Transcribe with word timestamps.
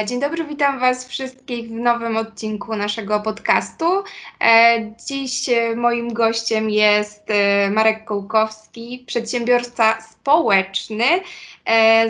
E, 0.00 0.06
dzień 0.06 0.20
dobry, 0.20 0.44
witam 0.44 0.78
Was 0.80 1.08
wszystkich 1.08 1.68
w 1.68 1.72
nowym 1.72 2.16
odcinku 2.16 2.76
naszego 2.76 3.20
podcastu. 3.20 3.84
E, 4.40 4.92
dziś 5.06 5.48
e, 5.48 5.76
moim 5.76 6.12
gościem 6.12 6.70
jest 6.70 7.26
Marek 7.70 8.04
Kołkowski, 8.04 9.04
przedsiębiorca 9.06 10.00
społeczny, 10.00 11.04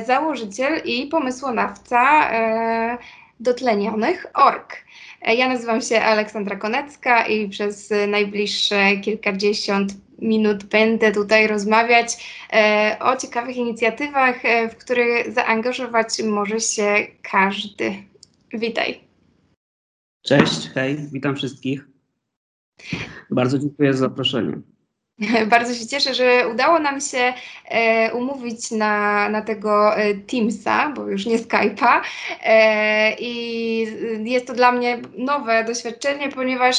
założyciel 0.07 0.83
i 0.85 1.07
pomysłodawca 1.07 2.31
dotlenionych 3.41 4.27
org. 4.35 4.77
Ja 5.23 5.49
nazywam 5.49 5.81
się 5.81 6.01
Aleksandra 6.01 6.57
Konecka 6.57 7.27
i 7.27 7.49
przez 7.49 7.93
najbliższe 8.09 8.97
kilkadziesiąt 8.97 9.93
minut 10.19 10.65
będę 10.65 11.13
tutaj 11.13 11.47
rozmawiać 11.47 12.17
e, 12.53 12.97
o 13.01 13.17
ciekawych 13.17 13.57
inicjatywach, 13.57 14.45
e, 14.45 14.69
w 14.69 14.77
które 14.77 15.33
zaangażować 15.33 16.09
może 16.23 16.61
się 16.61 17.07
każdy. 17.23 18.03
Witaj. 18.53 19.01
Cześć, 20.23 20.69
hej, 20.75 20.99
witam 21.13 21.37
wszystkich. 21.37 21.89
Bardzo 23.31 23.59
dziękuję 23.59 23.93
za 23.93 23.99
zaproszenie. 23.99 24.61
Bardzo 25.51 25.75
się 25.75 25.87
cieszę, 25.87 26.15
że 26.15 26.49
udało 26.53 26.79
nam 26.79 27.01
się 27.01 27.33
e, 27.65 28.13
umówić 28.15 28.71
na, 28.71 29.29
na 29.29 29.43
tego 29.43 29.97
e, 29.97 30.15
Teamsa, 30.15 30.93
bo 30.97 31.09
już 31.09 31.27
nie 31.27 31.39
Skype'a. 31.39 32.01
E, 32.43 33.17
I 33.21 34.31
jest 34.31 34.47
to 34.47 34.55
dla 34.55 34.73
mnie 34.73 35.03
nowe 35.17 35.65
doświadczenie, 35.65 36.29
ponieważ 36.29 36.77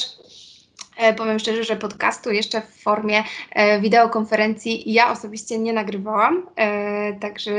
powiem 1.18 1.40
szczerze, 1.40 1.64
że 1.64 1.76
podcastu 1.76 2.32
jeszcze 2.32 2.62
w 2.62 2.82
formie 2.82 3.24
e, 3.52 3.82
wideokonferencji 3.82 4.94
ja 4.94 5.12
osobiście 5.12 5.60
nie 5.60 5.74
nagrywałam, 5.74 6.46
e, 6.56 7.14
także 7.14 7.52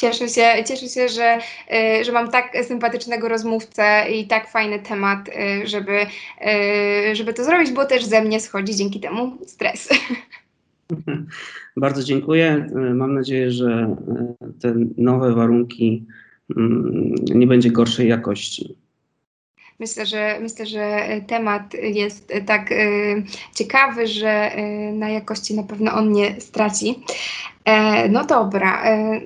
Cieszę 0.00 0.28
się, 0.28 0.64
cieszę 0.66 0.88
się 0.88 1.08
że, 1.08 1.38
że 2.04 2.12
mam 2.12 2.30
tak 2.30 2.56
sympatycznego 2.62 3.28
rozmówcę 3.28 4.04
i 4.12 4.26
tak 4.26 4.50
fajny 4.50 4.78
temat, 4.78 5.30
żeby, 5.64 6.06
żeby 7.12 7.34
to 7.34 7.44
zrobić, 7.44 7.72
bo 7.72 7.84
też 7.84 8.04
ze 8.04 8.22
mnie 8.22 8.40
schodzi 8.40 8.76
dzięki 8.76 9.00
temu 9.00 9.38
stres. 9.46 9.88
Bardzo 11.76 12.02
dziękuję. 12.02 12.66
Mam 12.94 13.14
nadzieję, 13.14 13.50
że 13.50 13.96
te 14.60 14.74
nowe 14.96 15.34
warunki 15.34 16.06
mm, 16.56 17.14
nie 17.34 17.46
będzie 17.46 17.70
gorszej 17.70 18.08
jakości. 18.08 18.76
Myślę, 19.80 20.06
że 20.06 20.38
myślę, 20.40 20.66
że 20.66 21.06
temat 21.26 21.74
jest 21.74 22.32
tak 22.46 22.72
y, 22.72 23.22
ciekawy, 23.54 24.06
że 24.06 24.50
na 24.92 25.08
jakości 25.08 25.54
na 25.54 25.62
pewno 25.62 25.92
on 25.92 26.12
nie 26.12 26.40
straci. 26.40 27.04
E, 27.64 28.08
no 28.08 28.24
dobra. 28.24 28.84
E, 28.84 29.20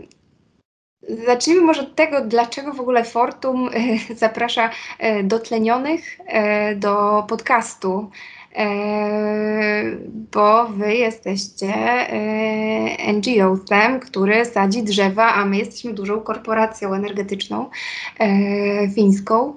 zacznijmy 1.26 1.62
może 1.62 1.82
od 1.82 1.94
tego, 1.94 2.20
dlaczego 2.20 2.72
w 2.72 2.80
ogóle 2.80 3.04
Fortum 3.04 3.68
e, 3.68 4.14
zaprasza 4.24 4.70
e, 4.98 5.22
dotlenionych 5.22 6.20
e, 6.26 6.74
do 6.76 7.24
podcastu. 7.28 8.10
bo 10.32 10.68
wy 10.68 10.94
jesteście 10.94 11.74
NGO-tem, 13.12 14.00
który 14.00 14.44
sadzi 14.44 14.82
drzewa, 14.82 15.34
a 15.34 15.44
my 15.44 15.56
jesteśmy 15.56 15.92
dużą 15.92 16.20
korporacją 16.20 16.94
energetyczną 16.94 17.70
fińską. 18.94 19.54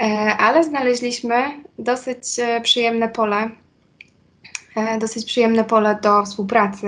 E, 0.00 0.36
ale 0.36 0.64
znaleźliśmy 0.64 1.34
dosyć 1.78 2.38
e, 2.38 2.60
przyjemne 2.60 3.08
pole, 3.08 3.50
e, 4.76 4.98
dosyć 4.98 5.24
przyjemne 5.24 5.64
pole 5.64 5.98
do 6.02 6.24
współpracy. 6.24 6.86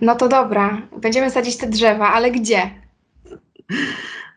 No 0.00 0.14
to 0.14 0.28
dobra, 0.28 0.82
będziemy 0.96 1.30
sadzić 1.30 1.56
te 1.56 1.66
drzewa, 1.66 2.12
ale 2.12 2.30
gdzie? 2.30 2.70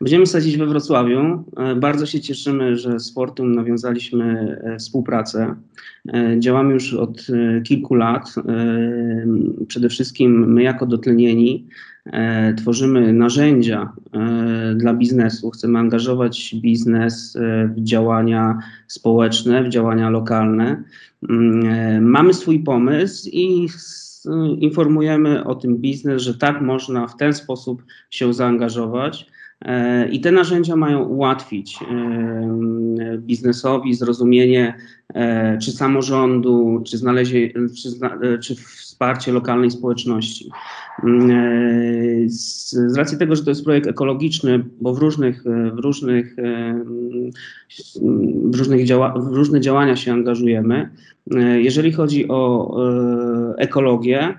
Będziemy 0.01 0.25
sadzić 0.25 0.57
we 0.57 0.65
Wrocławiu. 0.65 1.43
Bardzo 1.75 2.05
się 2.05 2.19
cieszymy, 2.19 2.77
że 2.77 2.99
z 2.99 3.13
Fortum 3.13 3.55
nawiązaliśmy 3.55 4.57
współpracę. 4.79 5.55
Działamy 6.39 6.73
już 6.73 6.93
od 6.93 7.27
kilku 7.63 7.95
lat. 7.95 8.35
Przede 9.67 9.89
wszystkim 9.89 10.53
my, 10.53 10.63
jako 10.63 10.85
dotlenieni, 10.85 11.67
E, 12.13 12.53
tworzymy 12.53 13.13
narzędzia 13.13 13.93
e, 14.13 14.75
dla 14.75 14.93
biznesu, 14.93 15.49
chcemy 15.49 15.79
angażować 15.79 16.55
biznes 16.61 17.35
e, 17.35 17.67
w 17.67 17.83
działania 17.83 18.59
społeczne, 18.87 19.63
w 19.63 19.69
działania 19.69 20.09
lokalne. 20.09 20.83
Mm, 21.29 22.09
mamy 22.09 22.33
swój 22.33 22.59
pomysł 22.59 23.29
i 23.31 23.67
informujemy 24.59 25.43
o 25.43 25.55
tym 25.55 25.77
biznes, 25.77 26.21
że 26.21 26.37
tak 26.37 26.61
można 26.61 27.07
w 27.07 27.17
ten 27.17 27.33
sposób 27.33 27.83
się 28.09 28.33
zaangażować. 28.33 29.27
I 30.11 30.21
te 30.21 30.31
narzędzia 30.31 30.75
mają 30.75 31.03
ułatwić 31.03 31.79
biznesowi 33.17 33.93
zrozumienie 33.93 34.73
czy 35.61 35.71
samorządu, 35.71 36.83
czy, 36.85 36.97
znalezie, 36.97 37.49
czy, 37.49 37.89
czy 38.41 38.55
wsparcie 38.97 39.31
lokalnej 39.31 39.71
społeczności. 39.71 40.49
Mm, 41.03 41.31
e, 41.31 42.29
z, 42.29 42.71
z, 42.71 42.97
racji 42.97 43.17
tego, 43.17 43.35
że 43.35 43.43
to 43.43 43.51
jest 43.51 43.63
projekt 43.63 43.87
ekologiczny, 43.87 44.65
bo 44.81 44.93
w 44.93 44.97
różnych, 44.97 45.47
e, 45.47 45.71
w 45.71 45.79
różnych, 45.79 46.39
e, 46.39 46.83
w 48.51 48.55
różnych 48.57 48.85
działa, 48.85 49.13
w 49.13 49.33
różne 49.33 49.61
działania 49.61 49.95
się 49.95 50.13
angażujemy. 50.13 50.89
Jeżeli 51.57 51.91
chodzi 51.91 52.27
o 52.27 52.71
ekologię, 53.57 54.37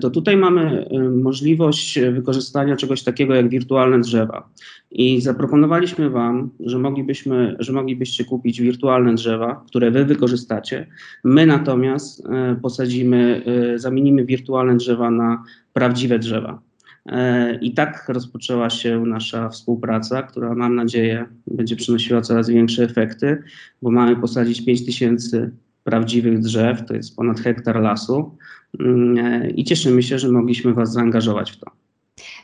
to 0.00 0.10
tutaj 0.10 0.36
mamy 0.36 0.88
możliwość 1.16 2.00
wykorzystania 2.12 2.76
czegoś 2.76 3.02
takiego 3.02 3.34
jak 3.34 3.48
wirtualne 3.48 4.00
drzewa. 4.00 4.48
I 4.90 5.20
zaproponowaliśmy 5.20 6.10
Wam, 6.10 6.50
że, 6.60 6.78
moglibyśmy, 6.78 7.56
że 7.58 7.72
moglibyście 7.72 8.24
kupić 8.24 8.60
wirtualne 8.60 9.14
drzewa, 9.14 9.64
które 9.66 9.90
Wy 9.90 10.04
wykorzystacie. 10.04 10.86
My 11.24 11.46
natomiast 11.46 12.28
posadzimy, 12.62 13.42
zamienimy 13.76 14.24
wirtualne 14.24 14.76
drzewa 14.76 15.10
na 15.10 15.42
prawdziwe 15.72 16.18
drzewa. 16.18 16.62
E, 17.06 17.54
I 17.54 17.74
tak 17.74 18.08
rozpoczęła 18.08 18.70
się 18.70 19.00
nasza 19.06 19.48
współpraca, 19.48 20.22
która 20.22 20.54
mam 20.54 20.74
nadzieję 20.74 21.26
będzie 21.46 21.76
przynosiła 21.76 22.20
coraz 22.20 22.48
większe 22.48 22.84
efekty, 22.84 23.42
bo 23.82 23.90
mamy 23.90 24.16
posadzić 24.16 24.64
5 24.64 24.86
tysięcy 24.86 25.50
prawdziwych 25.84 26.38
drzew, 26.38 26.86
to 26.88 26.94
jest 26.94 27.16
ponad 27.16 27.40
hektar 27.40 27.80
lasu 27.80 28.36
mm, 28.80 29.18
e, 29.18 29.50
i 29.50 29.64
cieszymy 29.64 30.02
się, 30.02 30.18
że 30.18 30.28
mogliśmy 30.28 30.74
Was 30.74 30.92
zaangażować 30.92 31.52
w 31.52 31.56
to. 31.56 31.70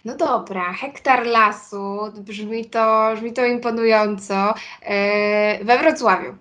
No 0.05 0.17
dobra, 0.17 0.73
hektar 0.73 1.27
lasu, 1.27 1.99
brzmi 2.27 2.65
to, 2.65 3.13
brzmi 3.15 3.33
to 3.33 3.47
imponująco. 3.47 4.55
E, 4.83 5.65
we 5.65 5.79
Wrocławiu. 5.79 6.35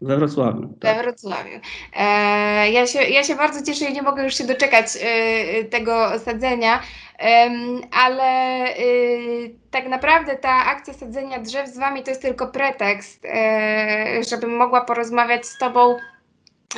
We 0.00 0.16
Wrocławiu. 0.16 0.74
Tak. 0.80 0.96
We 0.96 1.02
Wrocławiu. 1.02 1.60
E, 1.96 2.70
ja, 2.70 2.86
się, 2.86 3.02
ja 3.02 3.24
się 3.24 3.34
bardzo 3.34 3.62
cieszę 3.66 3.84
i 3.84 3.92
nie 3.92 4.02
mogę 4.02 4.24
już 4.24 4.34
się 4.34 4.44
doczekać 4.44 4.86
e, 5.00 5.64
tego 5.64 6.18
sadzenia, 6.18 6.80
e, 7.18 7.50
ale 7.92 8.64
tak 9.70 9.88
naprawdę 9.88 10.36
ta 10.36 10.64
akcja 10.66 10.94
sadzenia 10.94 11.38
drzew 11.38 11.68
z 11.68 11.78
Wami 11.78 12.02
to 12.02 12.10
jest 12.10 12.22
tylko 12.22 12.46
pretekst, 12.46 13.24
e, 13.24 14.24
żebym 14.30 14.56
mogła 14.56 14.84
porozmawiać 14.84 15.46
z 15.46 15.58
Tobą 15.58 15.96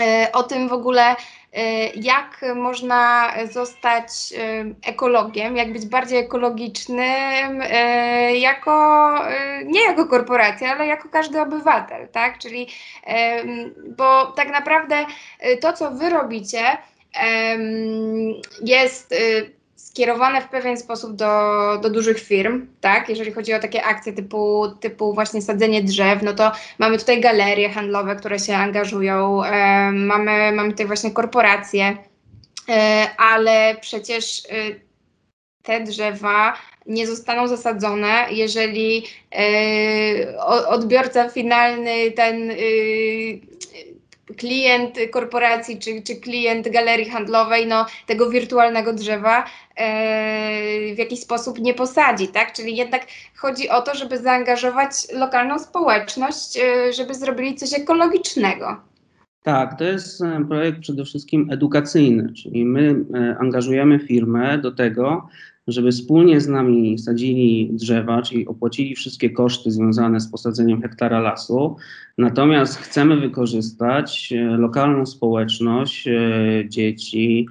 e, 0.00 0.28
o 0.32 0.42
tym 0.42 0.68
w 0.68 0.72
ogóle, 0.72 1.16
jak 1.94 2.40
można 2.54 3.32
zostać 3.50 4.08
y, 4.32 4.74
ekologiem, 4.90 5.56
jak 5.56 5.72
być 5.72 5.86
bardziej 5.86 6.18
ekologicznym, 6.18 7.62
y, 7.62 8.36
jako, 8.36 9.10
nie 9.64 9.84
jako 9.84 10.06
korporacja, 10.06 10.72
ale 10.72 10.86
jako 10.86 11.08
każdy 11.08 11.40
obywatel, 11.40 12.08
tak? 12.08 12.38
Czyli, 12.38 12.68
bo 13.96 14.26
tak 14.26 14.50
naprawdę 14.50 15.06
to, 15.60 15.72
co 15.72 15.90
wy 15.90 16.10
robicie, 16.10 16.62
jest 18.64 19.14
skierowane 19.90 20.42
w 20.42 20.48
pewien 20.48 20.76
sposób 20.76 21.16
do, 21.16 21.78
do 21.82 21.90
dużych 21.90 22.20
firm, 22.20 22.66
tak? 22.80 23.08
Jeżeli 23.08 23.32
chodzi 23.32 23.54
o 23.54 23.58
takie 23.58 23.84
akcje 23.84 24.12
typu, 24.12 24.68
typu 24.80 25.14
właśnie 25.14 25.42
sadzenie 25.42 25.82
drzew, 25.82 26.22
no 26.22 26.34
to 26.34 26.52
mamy 26.78 26.98
tutaj 26.98 27.20
galerie 27.20 27.70
handlowe, 27.70 28.16
które 28.16 28.38
się 28.38 28.56
angażują, 28.56 29.44
e, 29.44 29.92
mamy, 29.92 30.52
mamy 30.52 30.70
tutaj 30.70 30.86
właśnie 30.86 31.10
korporacje, 31.10 31.96
e, 32.68 33.06
ale 33.18 33.76
przecież 33.80 34.42
e, 34.50 34.52
te 35.62 35.80
drzewa 35.80 36.56
nie 36.86 37.06
zostaną 37.06 37.48
zasadzone, 37.48 38.26
jeżeli 38.30 39.04
e, 39.32 40.46
odbiorca 40.46 41.28
finalny, 41.28 42.10
ten 42.10 42.50
klient 44.40 44.98
korporacji 45.10 45.78
czy, 45.78 46.02
czy 46.02 46.16
klient 46.16 46.68
galerii 46.68 47.10
handlowej 47.10 47.66
no, 47.66 47.86
tego 48.06 48.30
wirtualnego 48.30 48.92
drzewa 48.92 49.44
e, 49.76 50.94
w 50.94 50.98
jakiś 50.98 51.20
sposób 51.20 51.58
nie 51.58 51.74
posadzi, 51.74 52.28
tak? 52.28 52.52
Czyli 52.52 52.76
jednak 52.76 53.06
chodzi 53.36 53.68
o 53.68 53.82
to, 53.82 53.94
żeby 53.94 54.18
zaangażować 54.18 54.92
lokalną 55.12 55.58
społeczność, 55.58 56.58
e, 56.58 56.92
żeby 56.92 57.14
zrobili 57.14 57.54
coś 57.54 57.74
ekologicznego. 57.74 58.76
Tak, 59.42 59.78
to 59.78 59.84
jest 59.84 60.22
e, 60.22 60.44
projekt 60.48 60.80
przede 60.80 61.04
wszystkim 61.04 61.50
edukacyjny, 61.50 62.32
czyli 62.32 62.64
my 62.64 62.94
angażujemy 63.40 63.98
firmę 63.98 64.58
do 64.58 64.72
tego, 64.72 65.28
żeby 65.68 65.90
wspólnie 65.92 66.40
z 66.40 66.48
nami 66.48 66.98
sadzili 66.98 67.70
drzewa, 67.72 68.22
czyli 68.22 68.46
opłacili 68.46 68.94
wszystkie 68.94 69.30
koszty 69.30 69.70
związane 69.70 70.20
z 70.20 70.30
posadzeniem 70.30 70.82
hektara 70.82 71.20
lasu. 71.20 71.76
Natomiast 72.18 72.76
chcemy 72.76 73.16
wykorzystać 73.16 74.32
e, 74.32 74.44
lokalną 74.44 75.06
społeczność, 75.06 76.08
dzieci, 76.68 77.48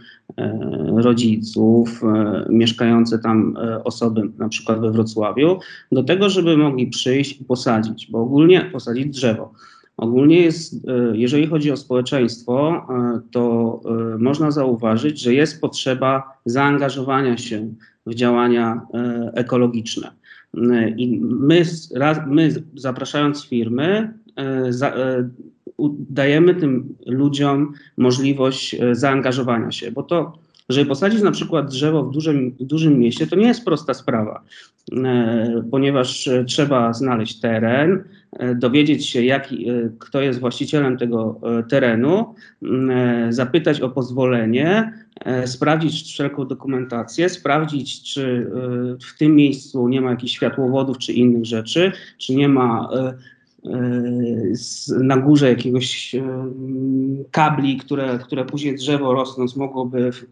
rodziców, 0.95 2.01
mieszkające 2.49 3.19
tam 3.19 3.57
osoby, 3.83 4.21
na 4.37 4.49
przykład 4.49 4.81
we 4.81 4.91
Wrocławiu, 4.91 5.59
do 5.91 6.03
tego, 6.03 6.29
żeby 6.29 6.57
mogli 6.57 6.87
przyjść 6.87 7.41
i 7.41 7.45
posadzić, 7.45 8.07
bo 8.11 8.19
ogólnie 8.19 8.69
posadzić 8.71 9.07
drzewo. 9.07 9.53
Ogólnie 9.99 10.41
jest, 10.41 10.73
e, 10.73 11.17
jeżeli 11.17 11.47
chodzi 11.47 11.71
o 11.71 11.77
społeczeństwo, 11.77 12.87
e, 12.89 13.19
to 13.31 13.81
e, 13.85 14.17
można 14.17 14.51
zauważyć, 14.51 15.19
że 15.19 15.33
jest 15.33 15.61
potrzeba 15.61 16.33
zaangażowania 16.45 17.37
się 17.37 17.73
w 18.09 18.15
działania 18.15 18.81
ekologiczne. 19.33 20.11
I 20.97 21.19
my, 21.21 21.63
my 22.27 22.49
zapraszając 22.75 23.45
firmy, 23.45 24.13
dajemy 26.09 26.55
tym 26.55 26.95
ludziom 27.05 27.73
możliwość 27.97 28.75
zaangażowania 28.91 29.71
się, 29.71 29.91
bo 29.91 30.03
to 30.03 30.39
żeby 30.69 30.89
posadzić 30.89 31.21
na 31.21 31.31
przykład 31.31 31.69
drzewo 31.69 32.03
w 32.03 32.11
dużym, 32.11 32.55
dużym 32.59 32.99
mieście, 32.99 33.27
to 33.27 33.35
nie 33.35 33.47
jest 33.47 33.65
prosta 33.65 33.93
sprawa, 33.93 34.41
e, 34.91 35.63
ponieważ 35.71 36.29
trzeba 36.47 36.93
znaleźć 36.93 37.39
teren, 37.39 38.03
e, 38.31 38.55
dowiedzieć 38.55 39.07
się, 39.07 39.23
jaki, 39.23 39.69
e, 39.69 39.89
kto 39.99 40.21
jest 40.21 40.39
właścicielem 40.39 40.97
tego 40.97 41.39
terenu, 41.69 42.35
zapytać 43.29 43.81
o 43.81 43.89
pozwolenie, 43.89 44.93
sprawdzić 45.45 46.03
wszelką 46.03 46.47
dokumentację, 46.47 47.29
sprawdzić, 47.29 48.13
czy 48.13 48.51
w 49.13 49.17
tym 49.17 49.35
miejscu 49.35 49.87
nie 49.87 50.01
ma 50.01 50.09
jakichś 50.09 50.33
światłowodów 50.33 50.97
czy 50.97 51.13
innych 51.13 51.45
rzeczy, 51.45 51.91
czy 52.17 52.35
nie 52.35 52.49
ma 52.49 52.89
na 54.99 55.17
górze 55.17 55.49
jakiegoś 55.49 56.15
kabli, 57.31 57.77
które, 57.77 58.19
które 58.23 58.45
później 58.45 58.75
drzewo 58.75 59.13
rosnąc 59.13 59.55
mogłoby 59.55 60.11
w, 60.11 60.25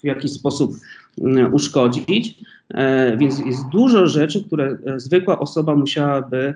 w 0.00 0.04
jakiś 0.04 0.32
sposób 0.32 0.72
uszkodzić. 1.52 2.38
E, 2.68 3.16
więc 3.16 3.38
jest 3.38 3.68
dużo 3.68 4.06
rzeczy, 4.06 4.44
które 4.44 4.78
zwykła 4.96 5.38
osoba 5.38 5.74
musiałaby 5.74 6.54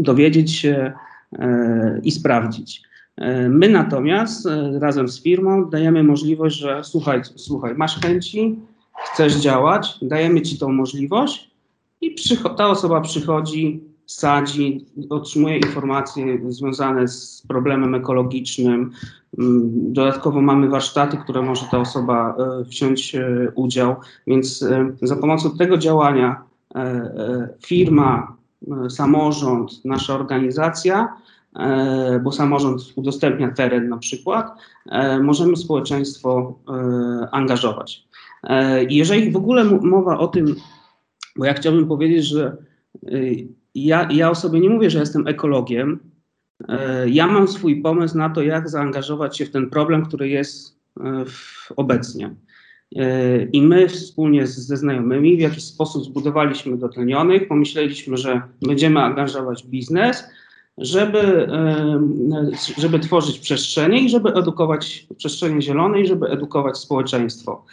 dowiedzieć 0.00 0.52
się 0.52 0.92
e, 1.32 2.00
i 2.04 2.10
sprawdzić. 2.10 2.87
E, 3.18 3.48
my 3.48 3.68
natomiast 3.68 4.48
razem 4.80 5.08
z 5.08 5.22
firmą 5.22 5.70
dajemy 5.70 6.04
możliwość, 6.04 6.56
że 6.56 6.84
słuchaj, 6.84 7.20
słuchaj, 7.36 7.74
masz 7.74 8.00
chęci, 8.00 8.58
chcesz 9.04 9.34
działać, 9.34 9.98
dajemy 10.02 10.42
ci 10.42 10.58
tą 10.58 10.72
możliwość, 10.72 11.48
i 12.00 12.14
ta 12.56 12.68
osoba 12.68 13.00
przychodzi, 13.00 13.80
sadzi, 14.06 14.86
otrzymuje 15.10 15.56
informacje 15.56 16.38
związane 16.48 17.08
z 17.08 17.42
problemem 17.48 17.94
ekologicznym. 17.94 18.90
Mm, 19.38 19.92
dodatkowo 19.92 20.40
mamy 20.40 20.68
warsztaty, 20.68 21.16
które 21.16 21.42
może 21.42 21.66
ta 21.70 21.78
osoba 21.78 22.36
e, 22.38 22.64
wziąć 22.64 23.14
e, 23.14 23.52
udział, 23.54 23.96
więc 24.26 24.62
e, 24.62 24.92
za 25.02 25.16
pomocą 25.16 25.56
tego 25.56 25.78
działania 25.78 26.48
firma, 27.66 28.36
samorząd, 28.88 29.84
nasza 29.84 30.14
organizacja, 30.14 31.16
bo 32.22 32.32
samorząd 32.32 32.92
udostępnia 32.96 33.50
teren 33.50 33.88
na 33.88 33.96
przykład, 33.96 34.58
możemy 35.22 35.56
społeczeństwo 35.56 36.58
angażować. 37.32 38.04
Jeżeli 38.88 39.30
w 39.30 39.36
ogóle 39.36 39.64
mowa 39.64 40.18
o 40.18 40.26
tym, 40.26 40.56
bo 41.36 41.44
ja 41.44 41.54
chciałbym 41.54 41.88
powiedzieć, 41.88 42.24
że 42.24 42.56
ja, 43.74 44.08
ja 44.10 44.30
o 44.30 44.34
sobie 44.34 44.60
nie 44.60 44.70
mówię, 44.70 44.90
że 44.90 44.98
jestem 44.98 45.26
ekologiem. 45.26 45.98
Ja 47.06 47.26
mam 47.26 47.48
swój 47.48 47.82
pomysł 47.82 48.18
na 48.18 48.30
to, 48.30 48.42
jak 48.42 48.68
zaangażować 48.68 49.38
się 49.38 49.46
w 49.46 49.50
ten 49.50 49.70
problem, 49.70 50.06
który 50.06 50.28
jest 50.28 50.78
obecnie. 51.76 52.34
I 53.52 53.62
my 53.62 53.88
wspólnie 53.88 54.46
ze 54.46 54.76
znajomymi 54.76 55.36
w 55.36 55.40
jakiś 55.40 55.64
sposób 55.64 56.04
zbudowaliśmy 56.04 56.76
dotlenionych, 56.76 57.48
pomyśleliśmy, 57.48 58.16
że 58.16 58.42
będziemy 58.62 59.00
angażować 59.00 59.66
biznes, 59.66 60.24
żeby, 60.78 61.48
żeby 62.78 62.98
tworzyć 62.98 63.38
przestrzenie 63.38 64.00
i 64.00 64.08
żeby 64.10 64.34
edukować 64.34 65.06
przestrzenie 65.16 65.62
zielone 65.62 66.00
i 66.00 66.06
żeby 66.06 66.26
edukować 66.26 66.78
społeczeństwo. 66.78 67.64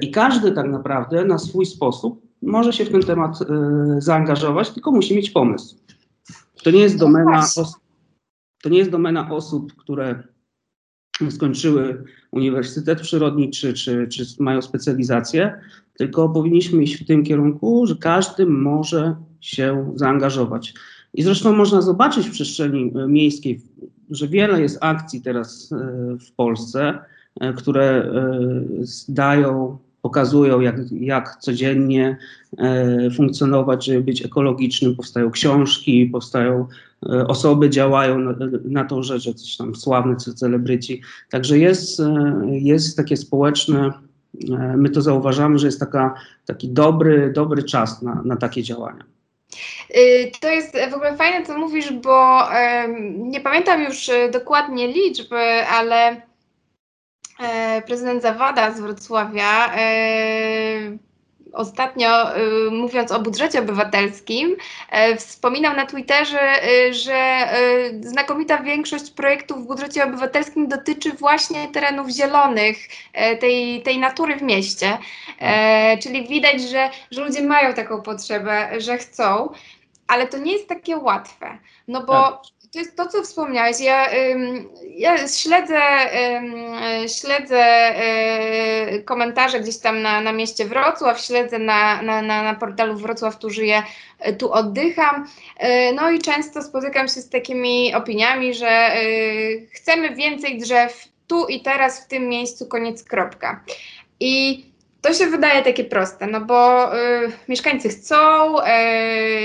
I 0.00 0.10
każdy 0.10 0.52
tak 0.52 0.70
naprawdę 0.70 1.24
na 1.24 1.38
swój 1.38 1.66
sposób 1.66 2.26
może 2.42 2.72
się 2.72 2.84
w 2.84 2.90
ten 2.90 3.02
temat 3.02 3.40
y, 3.42 3.46
zaangażować, 3.98 4.70
tylko 4.70 4.92
musi 4.92 5.16
mieć 5.16 5.30
pomysł. 5.30 5.76
To 6.62 6.70
nie 6.70 6.80
jest 6.80 6.98
domena, 6.98 7.38
os- 7.38 7.80
to 8.62 8.68
nie 8.68 8.78
jest 8.78 8.90
domena 8.90 9.30
osób, 9.30 9.72
które 9.76 10.22
skończyły 11.30 12.04
Uniwersytet 12.32 13.00
Przyrodniczy 13.00 13.74
czy, 13.74 14.08
czy 14.08 14.24
mają 14.38 14.62
specjalizację, 14.62 15.60
tylko 15.98 16.28
powinniśmy 16.28 16.82
iść 16.82 17.02
w 17.02 17.06
tym 17.06 17.24
kierunku, 17.24 17.86
że 17.86 17.96
każdy 17.96 18.46
może 18.46 19.16
się 19.40 19.92
zaangażować. 19.94 20.74
I 21.16 21.22
zresztą 21.22 21.52
można 21.52 21.82
zobaczyć 21.82 22.28
w 22.28 22.32
przestrzeni 22.32 22.92
y, 22.96 23.08
miejskiej, 23.08 23.60
że 24.10 24.28
wiele 24.28 24.60
jest 24.60 24.78
akcji 24.80 25.20
teraz 25.20 25.72
y, 25.72 25.76
w 26.18 26.32
Polsce, 26.32 26.98
które 27.56 28.12
dają 29.08 29.78
pokazują, 30.06 30.60
jak, 30.60 30.76
jak 30.92 31.36
codziennie 31.40 32.16
e, 32.58 33.10
funkcjonować, 33.10 33.84
żeby 33.84 34.00
być 34.00 34.24
ekologicznym. 34.24 34.96
Powstają 34.96 35.30
książki, 35.30 36.06
powstają 36.06 36.66
e, 37.08 37.26
osoby, 37.26 37.70
działają 37.70 38.18
na, 38.18 38.34
na 38.64 38.84
tą 38.84 39.02
rzecz, 39.02 39.34
coś 39.34 39.56
tam 39.56 39.74
sławne 39.74 40.16
celebryci. 40.16 41.02
Także 41.30 41.58
jest, 41.58 42.00
e, 42.00 42.42
jest 42.46 42.96
takie 42.96 43.16
społeczne, 43.16 43.92
my 44.76 44.90
to 44.90 45.02
zauważamy, 45.02 45.58
że 45.58 45.66
jest 45.66 45.80
taka, 45.80 46.14
taki 46.46 46.68
dobry, 46.68 47.32
dobry 47.32 47.62
czas 47.62 48.02
na, 48.02 48.22
na 48.24 48.36
takie 48.36 48.62
działania. 48.62 49.04
Y, 49.96 50.32
to 50.40 50.48
jest 50.48 50.76
w 50.90 50.94
ogóle 50.94 51.16
fajne, 51.16 51.46
co 51.46 51.58
mówisz, 51.58 51.92
bo 51.92 52.48
nie 53.08 53.40
pamiętam 53.40 53.82
już 53.82 54.10
dokładnie 54.32 54.88
liczby, 54.88 55.66
ale 55.70 56.22
E, 57.38 57.82
prezydent 57.82 58.22
Zawada 58.22 58.70
z 58.70 58.80
Wrocławia 58.80 59.74
e, 59.76 60.98
ostatnio, 61.56 62.34
e, 62.36 62.40
mówiąc 62.70 63.12
o 63.12 63.20
budżecie 63.20 63.58
obywatelskim, 63.58 64.56
wspominał 65.18 65.76
na 65.76 65.86
Twitterze, 65.86 66.60
że 66.90 67.48
znakomita 68.00 68.58
większość 68.58 69.10
projektów 69.10 69.64
w 69.64 69.66
budżecie 69.66 70.04
obywatelskim 70.04 70.68
dotyczy 70.68 71.12
właśnie 71.12 71.68
terenów 71.68 72.08
zielonych, 72.08 72.76
tej, 73.40 73.82
tej 73.82 73.98
natury 73.98 74.36
w 74.36 74.42
mieście. 74.42 74.98
Czyli 76.02 76.28
widać, 76.28 76.62
że, 76.62 76.90
że 77.10 77.24
ludzie 77.24 77.42
mają 77.42 77.74
taką 77.74 78.02
potrzebę, 78.02 78.80
że 78.80 78.98
chcą, 78.98 79.52
ale 80.06 80.26
to 80.26 80.38
nie 80.38 80.52
jest 80.52 80.68
takie 80.68 80.96
łatwe. 80.96 81.58
No 81.88 82.02
bo 82.02 82.22
tak 82.22 82.40
to 82.76 82.80
jest 82.80 82.96
to, 82.96 83.06
co 83.06 83.22
wspomniałeś. 83.22 83.80
Ja, 83.80 84.06
ja 84.96 85.28
śledzę, 85.28 85.80
śledzę 87.20 87.92
y, 88.92 89.02
komentarze 89.02 89.60
gdzieś 89.60 89.78
tam 89.78 90.02
na, 90.02 90.20
na 90.20 90.32
mieście 90.32 90.64
Wrocław, 90.64 91.20
śledzę 91.20 91.58
na, 91.58 92.02
na, 92.02 92.22
na, 92.22 92.54
portalu 92.54 92.96
Wrocław, 92.96 93.38
tu 93.38 93.50
żyję, 93.50 93.82
y, 94.28 94.32
tu 94.32 94.52
oddycham. 94.52 95.24
Y, 95.24 95.92
no 95.94 96.10
i 96.10 96.18
często 96.18 96.62
spotykam 96.62 97.08
się 97.08 97.20
z 97.20 97.28
takimi 97.28 97.94
opiniami, 97.94 98.54
że 98.54 98.92
chcemy 99.72 100.14
więcej 100.14 100.58
drzew 100.58 101.08
tu 101.26 101.46
i 101.46 101.60
teraz, 101.60 102.04
w 102.04 102.08
tym 102.08 102.28
miejscu, 102.28 102.66
koniec, 102.66 103.04
kropka. 103.04 103.64
I 104.20 104.64
to 105.06 105.14
się 105.14 105.26
wydaje 105.26 105.62
takie 105.62 105.84
proste, 105.84 106.26
no 106.26 106.40
bo 106.40 106.90
y, 106.96 107.32
mieszkańcy 107.48 107.88
chcą, 107.88 108.16
y, 108.58 108.64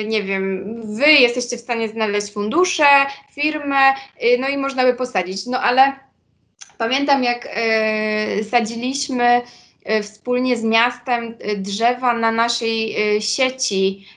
nie 0.06 0.24
wiem, 0.24 0.76
wy 0.96 1.12
jesteście 1.12 1.58
w 1.58 1.62
stanie 1.62 1.90
znaleźć 1.90 2.34
fundusze, 2.34 2.86
firmę, 3.32 3.94
y, 4.24 4.38
no 4.40 4.48
i 4.48 4.58
można 4.58 4.84
by 4.84 4.94
posadzić. 4.94 5.46
No 5.46 5.62
ale 5.62 5.94
pamiętam, 6.78 7.24
jak 7.24 7.46
y, 7.46 8.44
sadziliśmy 8.44 9.42
y, 9.92 10.04
wspólnie 10.04 10.58
z 10.58 10.64
miastem 10.64 11.36
y, 11.46 11.58
drzewa 11.58 12.14
na 12.14 12.32
naszej 12.32 12.96
sieci 13.22 14.08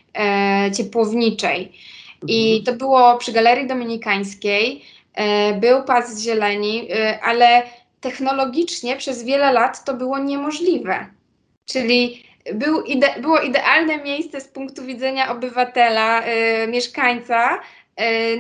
ciepłowniczej. 0.76 1.72
I 2.28 2.56
mhm. 2.56 2.64
to 2.64 2.84
było 2.86 3.18
przy 3.18 3.32
Galerii 3.32 3.66
Dominikańskiej. 3.66 4.84
Był 5.60 5.82
pas 5.82 6.20
zieleni, 6.22 6.88
ale 7.22 7.62
technologicznie 8.00 8.96
przez 8.96 9.22
wiele 9.22 9.52
lat 9.52 9.84
to 9.84 9.94
było 9.94 10.18
niemożliwe. 10.18 11.06
Czyli 11.66 12.24
był 12.54 12.82
ide 12.82 13.14
było 13.20 13.40
idealne 13.40 13.98
miejsce 13.98 14.40
z 14.40 14.48
punktu 14.48 14.84
widzenia 14.84 15.32
obywatela, 15.32 16.22
y, 16.26 16.68
mieszkańca, 16.68 17.60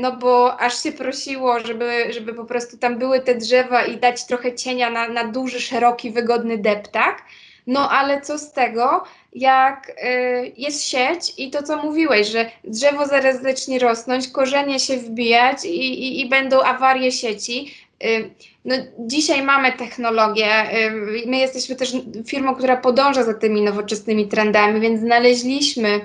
no 0.00 0.16
bo 0.16 0.60
aż 0.60 0.82
się 0.82 0.92
prosiło, 0.92 1.60
żeby, 1.60 2.12
żeby 2.12 2.34
po 2.34 2.44
prostu 2.44 2.78
tam 2.78 2.98
były 2.98 3.20
te 3.20 3.34
drzewa 3.34 3.84
i 3.84 3.96
dać 3.96 4.26
trochę 4.26 4.54
cienia 4.54 4.90
na, 4.90 5.08
na 5.08 5.24
duży, 5.24 5.60
szeroki, 5.60 6.10
wygodny 6.10 6.58
deptak. 6.58 7.22
No 7.66 7.90
ale 7.90 8.20
co 8.20 8.38
z 8.38 8.52
tego, 8.52 9.04
jak 9.32 9.88
y, 9.88 10.52
jest 10.56 10.84
sieć 10.84 11.32
i 11.38 11.50
to, 11.50 11.62
co 11.62 11.82
mówiłeś, 11.82 12.28
że 12.28 12.50
drzewo 12.64 13.06
zaraz 13.06 13.42
zacznie 13.42 13.78
rosnąć, 13.78 14.28
korzenie 14.28 14.80
się 14.80 14.96
wbijać 14.96 15.64
i, 15.64 15.68
i, 15.68 16.20
i 16.20 16.28
będą 16.28 16.62
awarie 16.62 17.12
sieci. 17.12 17.74
Y, 18.04 18.30
no, 18.64 18.74
dzisiaj 18.98 19.42
mamy 19.42 19.72
technologię, 19.72 20.76
y, 20.86 21.26
my 21.26 21.36
jesteśmy 21.36 21.76
też 21.76 21.92
firmą, 22.26 22.54
która 22.54 22.76
podąża 22.76 23.22
za 23.22 23.34
tymi 23.34 23.62
nowoczesnymi 23.62 24.28
trendami, 24.28 24.80
więc 24.80 25.00
znaleźliśmy 25.00 26.00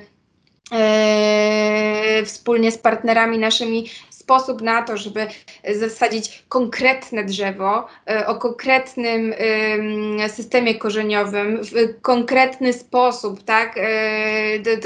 wspólnie 2.25 2.71
z 2.71 2.77
partnerami 2.77 3.37
naszymi 3.37 3.89
sposób 4.29 4.61
na 4.61 4.83
to, 4.83 4.97
żeby 4.97 5.27
zasadzić 5.75 6.43
konkretne 6.49 7.23
drzewo 7.23 7.87
e, 8.09 8.27
o 8.27 8.35
konkretnym 8.35 9.33
systemie 10.27 10.75
korzeniowym 10.75 11.63
w 11.63 12.01
konkretny 12.01 12.73
sposób, 12.73 13.43
tak? 13.43 13.75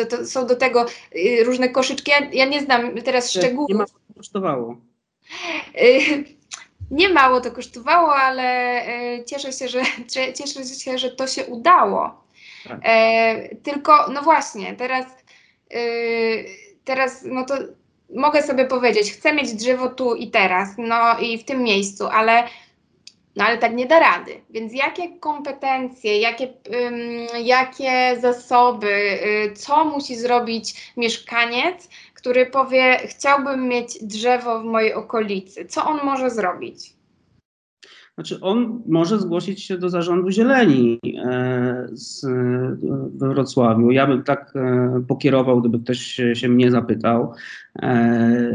To 0.09 0.25
są 0.25 0.47
do 0.47 0.55
tego 0.55 0.85
y, 1.15 1.43
różne 1.43 1.69
koszyczki. 1.69 2.11
Ja, 2.11 2.29
ja 2.33 2.45
nie 2.45 2.61
znam 2.61 3.01
teraz 3.01 3.31
szczegółów. 3.31 3.69
Nie 3.69 3.75
mało 3.75 3.89
to 4.07 4.13
kosztowało. 4.17 4.77
Nie 6.91 7.09
mało 7.09 7.41
to 7.41 7.51
kosztowało, 7.51 8.15
ale 8.15 8.43
e, 8.87 9.25
cieszę 9.25 9.51
się, 9.51 9.67
że, 9.67 9.81
cieszę 10.37 10.65
się, 10.65 10.97
że 10.97 11.11
to 11.11 11.27
się 11.27 11.45
udało. 11.45 12.23
Tak. 12.67 12.79
E, 12.83 13.55
tylko, 13.55 14.07
no 14.11 14.21
właśnie, 14.21 14.75
teraz, 14.75 15.05
teraz 16.85 17.23
no 17.25 17.45
to 17.45 17.55
mogę 18.15 18.43
sobie 18.43 18.65
powiedzieć, 18.65 19.13
chcę 19.13 19.33
mieć 19.33 19.53
drzewo 19.53 19.89
tu 19.89 20.15
i 20.15 20.31
teraz, 20.31 20.69
no 20.77 21.19
i 21.19 21.37
w 21.37 21.45
tym 21.45 21.63
miejscu, 21.63 22.07
ale, 22.07 22.43
no 23.35 23.45
ale 23.45 23.57
tak 23.57 23.73
nie 23.73 23.85
da 23.85 23.99
rady. 23.99 24.41
Więc 24.49 24.73
jakie 24.73 25.19
kompetencje, 25.19 26.19
jakie, 26.19 26.47
um, 26.47 27.43
jakie 27.43 28.17
zasoby, 28.21 29.19
y, 29.25 29.53
co 29.53 29.85
musi 29.85 30.15
zrobić 30.15 30.91
mieszkaniec, 30.97 31.89
który 32.23 32.45
powie, 32.45 32.97
chciałbym 33.05 33.67
mieć 33.67 34.03
drzewo 34.03 34.59
w 34.61 34.63
mojej 34.65 34.93
okolicy? 34.93 35.65
Co 35.65 35.85
on 35.85 35.99
może 36.05 36.29
zrobić? 36.29 36.93
Znaczy, 38.15 38.39
on 38.41 38.81
może 38.87 39.19
zgłosić 39.19 39.63
się 39.63 39.77
do 39.77 39.89
zarządu 39.89 40.31
zieleni 40.31 40.99
e, 41.25 41.87
z, 41.91 42.25
we 43.17 43.29
Wrocławiu. 43.29 43.91
Ja 43.91 44.07
bym 44.07 44.23
tak 44.23 44.53
e, 44.55 45.03
pokierował, 45.07 45.59
gdyby 45.59 45.79
ktoś 45.79 46.21
się 46.33 46.49
mnie 46.49 46.71
zapytał. 46.71 47.33
E, 47.81 48.53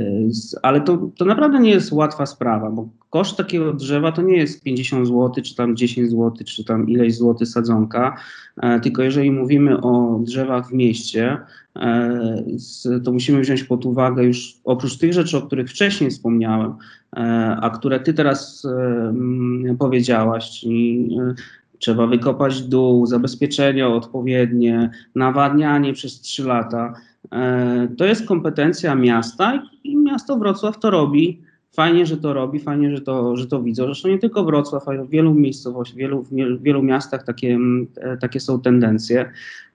ale 0.63 0.81
to, 0.81 1.11
to 1.17 1.25
naprawdę 1.25 1.61
nie 1.61 1.71
jest 1.71 1.93
łatwa 1.93 2.27
sprawa, 2.27 2.71
bo 2.71 2.89
koszt 3.11 3.37
takiego 3.37 3.73
drzewa 3.73 4.13
to 4.13 4.23
nie 4.23 4.37
jest 4.37 4.63
50 4.63 5.07
zł, 5.07 5.33
czy 5.45 5.55
tam 5.57 5.77
10 5.77 6.11
zł, 6.11 6.33
czy 6.47 6.65
tam 6.65 6.89
ileś 6.89 7.17
złotych 7.17 7.49
sadzonka, 7.49 8.17
tylko 8.83 9.03
jeżeli 9.03 9.31
mówimy 9.31 9.81
o 9.81 10.21
drzewach 10.23 10.69
w 10.69 10.73
mieście, 10.73 11.39
to 13.05 13.13
musimy 13.13 13.41
wziąć 13.41 13.65
pod 13.65 13.87
uwagę 13.87 14.25
już 14.25 14.55
oprócz 14.65 14.97
tych 14.97 15.13
rzeczy, 15.13 15.37
o 15.39 15.43
których 15.43 15.71
wcześniej 15.71 16.11
wspomniałem, 16.11 16.75
a 17.61 17.71
które 17.71 18.01
ty 18.01 18.15
teraz 18.15 18.67
powiedziałaś, 19.79 20.51
czyli 20.61 21.17
trzeba 21.79 22.07
wykopać 22.07 22.63
dół, 22.63 23.07
zabezpieczenia 23.07 23.89
odpowiednie, 23.89 24.91
nawadnianie 25.15 25.93
przez 25.93 26.21
3 26.21 26.45
lata. 26.45 26.95
E, 27.33 27.89
to 27.99 28.05
jest 28.05 28.27
kompetencja 28.27 28.95
miasta 28.95 29.63
i 29.85 29.97
miasto 29.97 30.37
Wrocław 30.37 30.79
to 30.79 30.91
robi. 30.91 31.43
Fajnie, 31.73 32.07
że 32.07 32.17
to 32.17 32.33
robi, 32.33 32.61
fajnie, 32.61 32.97
że 32.97 33.03
to, 33.03 33.37
że 33.37 33.47
to 33.47 33.63
widzą. 33.63 33.85
Zresztą 33.85 34.09
nie 34.09 34.19
tylko 34.19 34.45
Wrocław, 34.45 34.89
ale 34.89 35.05
w 35.05 35.11
wielu 35.11 35.35
miejscowościach, 35.35 35.97
wielu, 35.97 36.23
w 36.23 36.63
wielu 36.63 36.83
miastach 36.83 37.25
takie, 37.25 37.59
e, 37.97 38.17
takie 38.17 38.41
są 38.41 38.61
tendencje. 38.61 39.33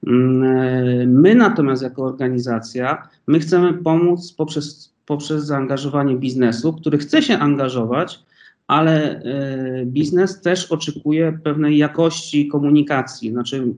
Mm, 0.07 0.43
e, 0.43 1.07
my 1.07 1.35
natomiast 1.35 1.83
jako 1.83 2.03
organizacja, 2.03 3.07
my 3.27 3.39
chcemy 3.39 3.73
pomóc 3.73 4.33
poprzez, 4.33 4.93
poprzez 5.05 5.45
zaangażowanie 5.45 6.15
biznesu, 6.15 6.73
który 6.73 6.97
chce 6.97 7.21
się 7.21 7.39
angażować, 7.39 8.19
ale 8.67 9.21
e, 9.21 9.85
biznes 9.85 10.41
też 10.41 10.71
oczekuje 10.71 11.39
pewnej 11.43 11.77
jakości 11.77 12.47
komunikacji, 12.47 13.31
znaczy 13.31 13.73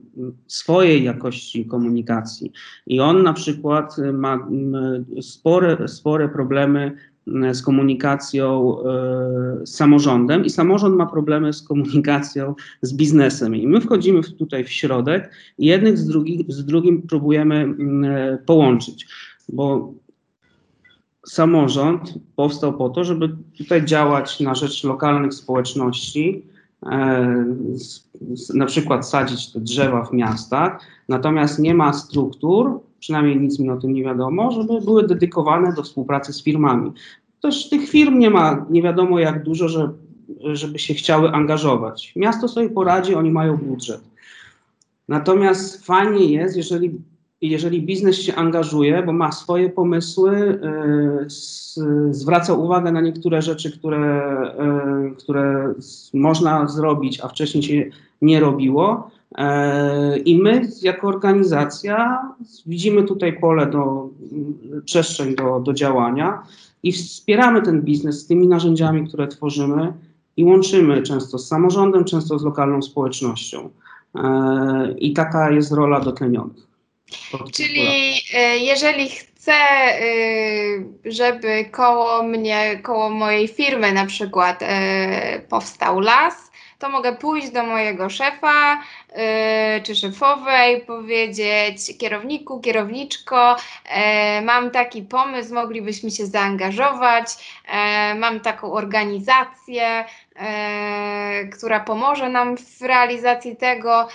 swojej 0.46 1.04
jakości 1.04 1.66
komunikacji. 1.66 2.52
I 2.86 3.00
on 3.00 3.22
na 3.22 3.32
przykład 3.32 3.96
ma 4.12 4.48
spore, 5.20 5.88
spore 5.88 6.28
problemy 6.28 6.96
z 7.52 7.62
komunikacją 7.62 8.76
e, 8.80 9.66
z 9.66 9.74
samorządem 9.74 10.44
i 10.44 10.50
samorząd 10.50 10.96
ma 10.96 11.06
problemy 11.06 11.52
z 11.52 11.62
komunikacją 11.62 12.54
z 12.82 12.94
biznesem. 12.94 13.56
I 13.56 13.68
my 13.68 13.80
wchodzimy 13.80 14.20
tutaj 14.22 14.64
w 14.64 14.70
środek 14.70 15.30
i 15.58 15.66
jednych 15.66 15.98
z, 15.98 16.06
drugich, 16.06 16.52
z 16.52 16.64
drugim 16.64 17.02
próbujemy 17.02 17.74
połączyć, 18.46 19.06
bo 19.48 19.94
samorząd 21.26 22.14
powstał 22.36 22.72
po 22.72 22.88
to, 22.88 23.04
żeby 23.04 23.36
tutaj 23.58 23.84
działać 23.84 24.40
na 24.40 24.54
rzecz 24.54 24.84
lokalnych 24.84 25.34
społeczności, 25.34 26.44
e, 26.86 27.44
na 28.54 28.66
przykład 28.66 29.08
sadzić 29.08 29.52
te 29.52 29.60
drzewa 29.60 30.04
w 30.04 30.12
miastach, 30.12 30.80
natomiast 31.08 31.58
nie 31.58 31.74
ma 31.74 31.92
struktur, 31.92 32.80
przynajmniej 33.06 33.40
nic 33.40 33.58
mi 33.58 33.70
o 33.70 33.76
tym 33.76 33.92
nie 33.92 34.04
wiadomo, 34.04 34.52
żeby 34.52 34.80
były 34.80 35.06
dedykowane 35.06 35.72
do 35.72 35.82
współpracy 35.82 36.32
z 36.32 36.42
firmami. 36.42 36.92
Też 37.42 37.68
tych 37.68 37.88
firm 37.88 38.18
nie 38.18 38.30
ma 38.30 38.66
nie 38.70 38.82
wiadomo 38.82 39.18
jak 39.18 39.42
dużo, 39.42 39.68
że, 39.68 39.90
żeby 40.40 40.78
się 40.78 40.94
chciały 40.94 41.30
angażować. 41.32 42.12
Miasto 42.16 42.48
sobie 42.48 42.70
poradzi, 42.70 43.14
oni 43.14 43.30
mają 43.30 43.56
budżet. 43.56 44.00
Natomiast 45.08 45.86
fajnie 45.86 46.24
jest, 46.32 46.56
jeżeli 46.56 47.00
jeżeli 47.40 47.82
biznes 47.82 48.18
się 48.22 48.34
angażuje, 48.34 49.02
bo 49.02 49.12
ma 49.12 49.32
swoje 49.32 49.70
pomysły, 49.70 50.60
e, 50.62 51.26
zwraca 52.10 52.54
uwagę 52.54 52.92
na 52.92 53.00
niektóre 53.00 53.42
rzeczy, 53.42 53.78
które, 53.78 54.22
e, 54.58 55.10
które 55.18 55.74
można 56.14 56.68
zrobić, 56.68 57.20
a 57.20 57.28
wcześniej 57.28 57.62
się 57.62 57.84
nie 58.22 58.40
robiło. 58.40 59.10
E, 59.34 60.18
I 60.18 60.38
my, 60.38 60.68
jako 60.82 61.08
organizacja, 61.08 62.22
widzimy 62.66 63.02
tutaj 63.02 63.40
pole 63.40 63.66
do 63.66 64.08
przestrzeń 64.84 65.34
do, 65.34 65.60
do 65.60 65.72
działania 65.72 66.42
i 66.82 66.92
wspieramy 66.92 67.62
ten 67.62 67.82
biznes 67.82 68.20
z 68.20 68.26
tymi 68.26 68.48
narzędziami, 68.48 69.08
które 69.08 69.28
tworzymy 69.28 69.92
i 70.36 70.44
łączymy 70.44 71.02
często 71.02 71.38
z 71.38 71.48
samorządem, 71.48 72.04
często 72.04 72.38
z 72.38 72.44
lokalną 72.44 72.82
społecznością. 72.82 73.70
I 74.98 75.12
taka 75.12 75.50
jest 75.50 75.72
rola 75.72 76.00
dotlenionych. 76.00 76.66
Czyli 77.52 77.80
e, 78.34 78.58
jeżeli 78.58 79.08
chcę, 79.08 79.52
e, 79.52 80.02
żeby 81.04 81.64
koło 81.64 82.22
mnie, 82.22 82.80
koło 82.82 83.10
mojej 83.10 83.48
firmy 83.48 83.92
na 83.92 84.06
przykład 84.06 84.58
e, 84.62 85.40
powstał 85.48 86.00
las, 86.00 86.45
to 86.78 86.88
mogę 86.88 87.16
pójść 87.16 87.50
do 87.50 87.62
mojego 87.62 88.10
szefa 88.10 88.82
yy, 89.10 89.82
czy 89.82 89.94
szefowej, 89.94 90.80
powiedzieć 90.80 91.98
kierowniku, 91.98 92.60
kierowniczko, 92.60 93.56
yy, 94.36 94.44
mam 94.44 94.70
taki 94.70 95.02
pomysł, 95.02 95.54
moglibyśmy 95.54 96.10
się 96.10 96.26
zaangażować, 96.26 97.26
yy, 97.68 98.18
mam 98.18 98.40
taką 98.40 98.72
organizację, 98.72 100.04
która 101.52 101.80
pomoże 101.80 102.28
nam 102.28 102.56
w 102.56 102.82
realizacji 102.82 103.56
tego 103.56 104.08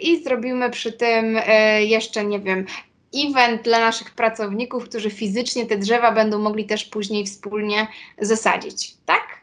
i 0.00 0.24
zrobimy 0.24 0.70
przy 0.70 0.92
tym 0.92 1.38
jeszcze, 1.78 2.24
nie 2.24 2.40
wiem, 2.40 2.66
event 3.14 3.62
dla 3.62 3.80
naszych 3.80 4.10
pracowników, 4.10 4.84
którzy 4.84 5.10
fizycznie 5.10 5.66
te 5.66 5.78
drzewa 5.78 6.12
będą 6.12 6.38
mogli 6.38 6.64
też 6.64 6.84
później 6.84 7.26
wspólnie 7.26 7.86
zasadzić, 8.18 8.94
tak? 9.06 9.40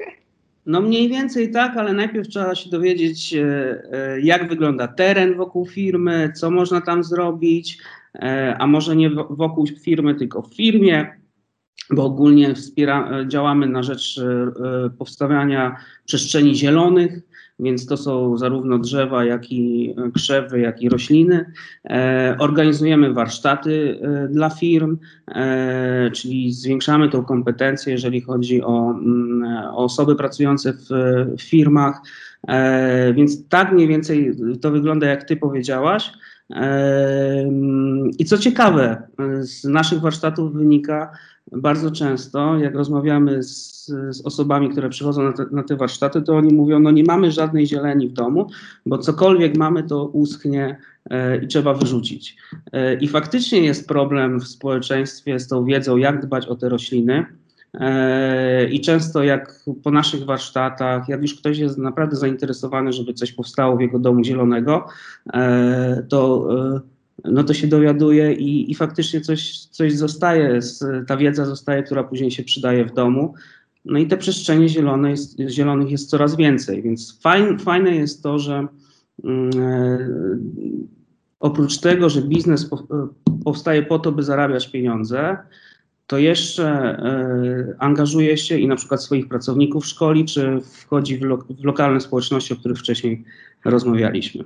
No 0.66 0.82
mniej 0.82 1.10
więcej 1.10 1.52
tak, 1.52 1.78
ale 1.78 1.94
najpierw 1.94 2.28
trzeba 2.28 2.56
się 2.56 2.70
dowiedzieć, 2.70 3.34
e, 3.34 3.44
e, 3.92 4.22
jak 4.22 4.50
wygląda 4.50 4.88
teren 4.88 5.38
wokół 5.38 5.66
firmy, 5.66 6.32
co 6.36 6.52
można 6.52 6.82
tam 6.82 7.04
zrobić, 7.04 7.78
e, 8.16 8.56
a 8.60 8.68
może 8.68 8.96
nie 8.96 9.10
wokół 9.30 9.68
firmy, 9.68 10.16
tylko 10.16 10.42
w 10.42 10.56
firmie, 10.56 11.20
bo 11.90 12.06
ogólnie 12.06 12.56
wspiera, 12.56 13.26
działamy 13.28 13.68
na 13.68 13.84
rzecz 13.84 14.20
powstawiania 14.98 15.76
przestrzeni 16.06 16.56
zielonych, 16.56 17.20
więc 17.60 17.86
to 17.86 17.98
są 17.98 18.38
zarówno 18.38 18.80
drzewa, 18.80 19.26
jak 19.26 19.52
i 19.52 19.96
krzewy, 20.14 20.60
jak 20.60 20.82
i 20.82 20.90
rośliny. 20.90 21.52
E, 21.90 22.36
organizujemy 22.40 23.14
warsztaty 23.14 24.00
e, 24.02 24.28
dla 24.28 24.50
firm, 24.50 24.98
e, 25.28 26.12
czyli 26.12 26.54
zwiększamy 26.54 27.10
tą 27.10 27.24
kompetencję, 27.26 27.94
jeżeli 27.94 28.22
chodzi 28.22 28.62
o, 28.62 28.92
mm, 28.92 29.44
osoby 29.76 30.16
pracujące 30.16 30.74
w 30.74 30.90
firmach. 31.42 32.02
Więc 33.14 33.48
tak 33.50 33.72
mniej 33.72 33.88
więcej 33.88 34.36
to 34.62 34.72
wygląda, 34.72 35.08
jak 35.08 35.24
Ty 35.24 35.38
powiedziałaś. 35.38 36.14
I 38.20 38.26
co 38.26 38.38
ciekawe, 38.38 39.08
z 39.40 39.64
naszych 39.64 40.00
warsztatów 40.00 40.54
wynika 40.54 41.12
bardzo 41.52 41.92
często, 41.92 42.58
jak 42.58 42.76
rozmawiamy 42.76 43.44
z, 43.44 43.86
z 43.86 44.26
osobami, 44.26 44.70
które 44.70 44.90
przychodzą 44.90 45.24
na 45.24 45.34
te, 45.34 45.46
na 45.52 45.64
te, 45.64 45.76
warsztaty, 45.76 46.22
to 46.22 46.36
oni 46.36 46.54
mówią, 46.54 46.80
no 46.80 46.92
nie 46.92 47.04
mamy 47.04 47.32
żadnej 47.32 47.68
zieleni 47.68 48.10
w 48.10 48.14
domu, 48.14 48.50
bo 48.86 48.98
cokolwiek 48.98 49.58
mamy, 49.58 49.84
to 49.84 50.06
uschnie 50.06 50.78
e, 51.10 51.38
i 51.38 51.48
trzeba 51.48 51.74
wyrzucić. 51.74 52.38
E, 52.72 52.96
I 52.96 53.08
faktycznie 53.08 53.60
jest 53.60 53.88
problem 53.88 54.40
w 54.40 54.48
społeczeństwie 54.48 55.40
z 55.40 55.48
tą 55.48 55.66
wiedzą, 55.66 55.98
jak 55.98 56.26
dbać 56.26 56.48
o 56.48 56.56
te 56.56 56.70
rośliny. 56.70 57.26
E, 57.80 58.70
I 58.70 58.82
często 58.82 59.24
jak 59.24 59.64
po 59.84 59.92
naszych 59.92 60.26
warsztatach, 60.26 61.10
jak 61.10 61.22
już 61.22 61.36
ktoś 61.36 61.58
jest 61.58 61.78
naprawdę 61.78 62.16
zainteresowany, 62.16 62.94
żeby 62.94 63.14
coś 63.14 63.32
powstało 63.32 63.78
w 63.78 63.82
jego 63.82 64.00
domu 64.00 64.24
zielonego, 64.24 64.86
e, 65.34 66.04
to, 66.10 66.48
e, 66.76 67.32
no 67.32 67.44
to 67.44 67.54
się 67.54 67.68
dowiaduje 67.68 68.34
i, 68.34 68.72
i 68.72 68.76
faktycznie 68.76 69.22
coś, 69.22 69.58
coś 69.58 69.94
zostaje, 69.94 70.60
ta 71.08 71.18
wiedza 71.18 71.46
zostaje, 71.46 71.84
która 71.84 72.04
później 72.04 72.32
się 72.32 72.44
przydaje 72.44 72.86
w 72.86 72.94
domu. 72.94 73.34
No 73.86 74.00
i 74.00 74.08
te 74.08 74.18
przestrzenie 74.18 74.70
zielone 74.70 75.10
jest, 75.10 75.40
zielonych 75.50 75.92
jest 75.92 76.10
coraz 76.10 76.36
więcej, 76.36 76.82
więc 76.82 77.20
fajn, 77.22 77.60
fajne 77.60 77.96
jest 77.96 78.24
to, 78.24 78.40
że 78.40 78.68
mm, 79.24 79.52
oprócz 81.40 81.80
tego, 81.80 82.10
że 82.10 82.22
biznes 82.22 82.70
powstaje 83.44 83.84
po 83.84 84.00
to, 84.00 84.12
by 84.12 84.24
zarabiać 84.24 84.72
pieniądze, 84.72 85.38
to 86.14 86.18
jeszcze 86.18 86.66
e, 86.66 87.76
angażuje 87.80 88.38
się 88.38 88.58
i 88.58 88.68
na 88.68 88.76
przykład 88.76 89.04
swoich 89.04 89.28
pracowników 89.28 89.86
szkoli, 89.86 90.26
czy 90.26 90.62
wchodzi 90.62 91.18
w, 91.18 91.22
lo 91.22 91.38
w 91.38 91.66
lokalne 91.66 92.02
społeczności, 92.02 92.54
o 92.54 92.56
których 92.56 92.80
wcześniej 92.80 93.24
rozmawialiśmy. 93.66 94.44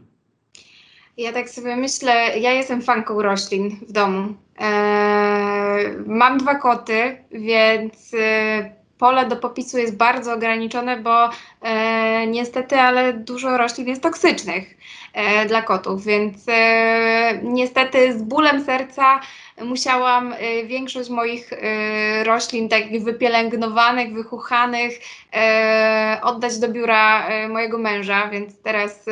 Ja 1.18 1.34
tak 1.34 1.50
sobie 1.50 1.76
myślę, 1.76 2.40
ja 2.40 2.52
jestem 2.52 2.82
fanką 2.82 3.22
roślin 3.22 3.70
w 3.88 3.92
domu. 3.92 4.34
Eee, 4.58 5.88
mam 6.06 6.38
dwa 6.38 6.56
koty, 6.56 7.18
więc 7.32 8.12
e, 8.14 8.77
pole 8.98 9.26
do 9.26 9.36
popisu 9.36 9.78
jest 9.78 9.98
bardzo 9.98 10.34
ograniczone, 10.34 10.98
bo 10.98 11.30
e, 11.62 12.28
niestety, 12.28 12.76
ale 12.76 13.14
dużo 13.14 13.58
roślin 13.58 13.88
jest 13.88 14.02
toksycznych 14.02 14.78
e, 15.14 15.46
dla 15.46 15.62
kotów, 15.62 16.06
więc 16.06 16.46
e, 16.48 17.40
niestety 17.44 18.20
z 18.20 18.22
bólem 18.22 18.66
serca 18.66 19.20
musiałam 19.66 20.34
e, 20.34 20.66
większość 20.66 21.10
moich 21.10 21.54
e, 21.54 22.24
roślin 22.24 22.70
takich 22.70 23.04
wypielęgnowanych, 23.04 24.14
wychuchanych 24.14 25.00
e, 25.34 26.20
oddać 26.24 26.60
do 26.60 26.68
biura 26.68 27.30
mojego 27.50 27.78
męża, 27.78 28.30
więc 28.30 28.62
teraz, 28.62 29.06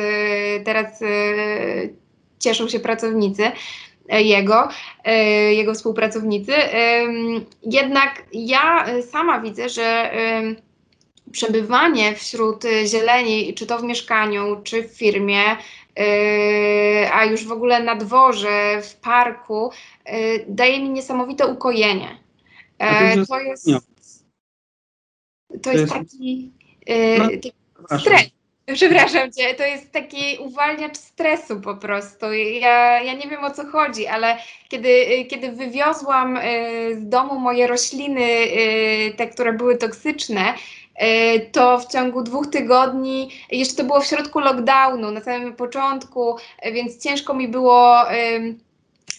teraz 0.64 1.00
cieszą 2.38 2.68
się 2.68 2.80
pracownicy 2.80 3.52
jego, 4.08 4.68
jego 5.50 5.74
współpracownicy. 5.74 6.52
Jednak 7.62 8.24
ja 8.32 8.86
sama 9.02 9.40
widzę, 9.40 9.68
że 9.68 10.10
przebywanie 11.32 12.14
wśród 12.14 12.64
zieleni, 12.86 13.54
czy 13.54 13.66
to 13.66 13.78
w 13.78 13.82
mieszkaniu, 13.82 14.60
czy 14.64 14.88
w 14.88 14.98
firmie, 14.98 15.42
a 17.12 17.24
już 17.24 17.44
w 17.46 17.52
ogóle 17.52 17.82
na 17.82 17.94
dworze, 17.94 18.82
w 18.82 18.94
parku, 18.94 19.70
daje 20.48 20.80
mi 20.82 20.90
niesamowite 20.90 21.46
ukojenie. 21.46 22.18
To 23.28 23.40
jest, 23.40 23.66
to 25.62 25.72
jest 25.72 25.92
taki 25.92 26.52
no, 27.90 27.98
stres. 27.98 28.35
Przepraszam 28.74 29.32
cię, 29.32 29.54
to 29.54 29.62
jest 29.62 29.92
taki 29.92 30.38
uwalniacz 30.38 30.96
stresu 30.96 31.60
po 31.60 31.74
prostu. 31.74 32.32
Ja, 32.32 33.02
ja 33.02 33.12
nie 33.12 33.28
wiem 33.28 33.44
o 33.44 33.50
co 33.50 33.66
chodzi, 33.66 34.06
ale 34.06 34.38
kiedy, 34.68 35.24
kiedy 35.30 35.52
wywiozłam 35.52 36.38
z 36.92 37.08
domu 37.08 37.40
moje 37.40 37.66
rośliny, 37.66 38.26
te, 39.16 39.26
które 39.26 39.52
były 39.52 39.78
toksyczne, 39.78 40.54
E, 40.96 41.40
to 41.40 41.78
w 41.78 41.86
ciągu 41.86 42.22
dwóch 42.22 42.46
tygodni, 42.46 43.30
jeszcze 43.50 43.76
to 43.76 43.84
było 43.84 44.00
w 44.00 44.06
środku 44.06 44.40
lockdownu, 44.40 45.10
na 45.10 45.20
samym 45.20 45.56
początku, 45.56 46.36
więc 46.72 47.02
ciężko 47.02 47.34
mi 47.34 47.48
było. 47.48 47.96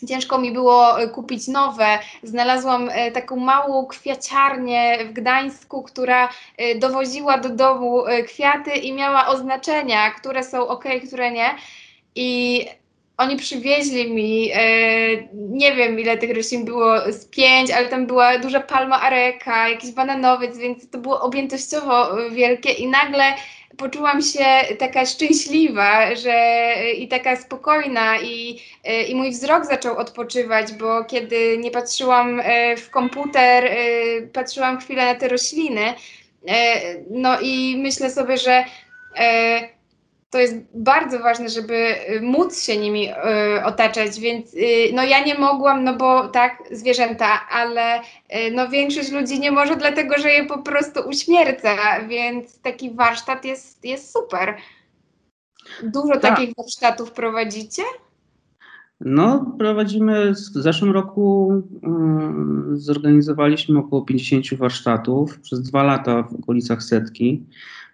Ciężko 0.07 0.37
mi 0.37 0.51
było 0.51 1.01
e, 1.01 1.07
kupić 1.07 1.47
nowe. 1.47 1.99
Znalazłam 2.23 2.89
taką 3.13 3.35
małą 3.35 3.85
kwiaciarnię 3.85 4.97
w 5.05 5.13
Gdańsku, 5.13 5.83
która 5.83 6.29
dowoziła 6.79 7.37
do 7.37 7.49
domu 7.49 8.03
kwiaty 8.27 8.71
i 8.71 8.93
miała 8.93 9.27
oznaczenia, 9.27 10.11
które 10.11 10.43
są 10.43 10.67
ok, 10.67 10.85
które 11.07 11.31
nie. 11.31 11.55
I 12.15 12.65
oni 13.17 13.35
przywieźli 13.35 14.13
mi, 14.13 14.51
e, 14.53 14.59
nie 15.33 15.75
wiem 15.75 15.99
ile 15.99 16.17
tych 16.17 16.35
roślin 16.35 16.65
było, 16.65 17.11
z 17.11 17.25
pięć, 17.25 17.71
ale 17.71 17.87
tam 17.87 18.07
była 18.07 18.37
duża 18.37 18.59
palma 18.59 19.01
areka, 19.01 19.69
jakiś 19.69 19.91
bananowiec, 19.91 20.57
więc 20.57 20.89
to 20.89 20.97
było 20.97 21.21
objętościowo 21.21 22.15
wielkie 22.31 22.71
i 22.71 22.87
nagle 22.87 23.23
poczułam 23.77 24.21
się 24.21 24.45
taka 24.79 25.05
szczęśliwa, 25.05 26.15
że 26.15 26.75
i 26.97 27.07
taka 27.07 27.35
spokojna 27.35 28.17
i, 28.17 28.61
e, 28.83 29.03
i 29.03 29.15
mój 29.15 29.31
wzrok 29.31 29.65
zaczął 29.65 29.97
odpoczywać, 29.97 30.73
bo 30.73 31.03
kiedy 31.03 31.57
nie 31.57 31.71
patrzyłam 31.71 32.39
e, 32.39 32.77
w 32.77 32.89
komputer, 32.89 33.65
e, 33.65 33.77
patrzyłam 34.33 34.79
chwilę 34.79 35.05
na 35.05 35.15
te 35.15 35.27
rośliny, 35.27 35.93
no 37.09 37.39
i 37.41 37.77
myślę 37.77 38.09
sobie, 38.09 38.37
że 38.37 38.65
to 40.29 40.39
jest 40.39 40.55
bardzo 40.73 41.19
ważne, 41.19 41.49
żeby 41.49 41.73
y, 41.73 42.21
móc 42.21 42.63
się 42.63 42.77
nimi 42.77 43.09
y, 43.09 43.13
otaczać, 43.65 44.19
więc 44.19 44.53
y, 44.53 44.59
no 44.93 45.03
ja 45.03 45.23
nie 45.23 45.35
mogłam, 45.37 45.83
no 45.83 45.97
bo 45.97 46.27
tak, 46.27 46.63
zwierzęta, 46.71 47.47
ale 47.49 47.99
y, 47.99 48.01
no 48.51 48.69
większość 48.69 49.11
ludzi 49.11 49.39
nie 49.39 49.51
może, 49.51 49.75
dlatego 49.75 50.17
że 50.17 50.29
je 50.29 50.45
po 50.45 50.57
prostu 50.57 50.99
uśmierca, 51.09 51.75
więc 52.07 52.61
taki 52.61 52.91
warsztat 52.91 53.45
jest, 53.45 53.85
jest 53.85 54.13
super. 54.13 54.55
Dużo 55.83 56.13
tak. 56.13 56.21
takich 56.21 56.55
warsztatów 56.57 57.11
prowadzicie? 57.11 57.83
No, 58.99 59.55
prowadzimy, 59.59 60.31
w 60.31 60.37
zeszłym 60.37 60.91
roku 60.91 61.53
y, 62.73 62.77
zorganizowaliśmy 62.79 63.79
około 63.79 64.01
50 64.01 64.59
warsztatów 64.59 65.39
przez 65.39 65.61
dwa 65.61 65.83
lata 65.83 66.23
w 66.23 66.35
okolicach 66.35 66.83
setki. 66.83 67.45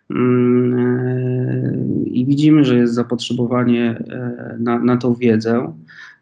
Mm, 0.09 0.79
e, 0.79 2.05
i 2.05 2.25
widzimy, 2.25 2.65
że 2.65 2.77
jest 2.77 2.93
zapotrzebowanie 2.93 4.03
e, 4.09 4.57
na, 4.59 4.79
na 4.79 4.97
tą 4.97 5.13
wiedzę. 5.13 5.73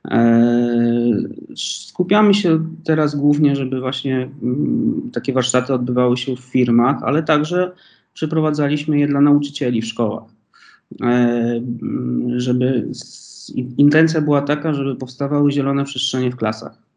E, 0.08 0.42
skupiamy 1.56 2.34
się 2.34 2.60
teraz 2.84 3.16
głównie, 3.16 3.56
żeby 3.56 3.80
właśnie 3.80 4.30
mm, 4.44 5.10
takie 5.14 5.34
warsztaty 5.34 5.74
odbywały 5.74 6.18
się 6.18 6.36
w 6.36 6.40
firmach, 6.40 7.04
ale 7.04 7.24
także 7.24 7.72
przeprowadzaliśmy 8.14 9.00
je 9.00 9.08
dla 9.08 9.22
nauczycieli 9.22 9.82
w 9.82 9.86
szkołach. 9.86 10.24
Żeby 12.36 12.88
intencja 13.78 14.22
była 14.22 14.42
taka, 14.42 14.74
żeby 14.74 14.96
powstawały 14.96 15.52
zielone 15.52 15.86
przestrzenie 15.86 16.32
w 16.32 16.36
klasach. 16.36 16.91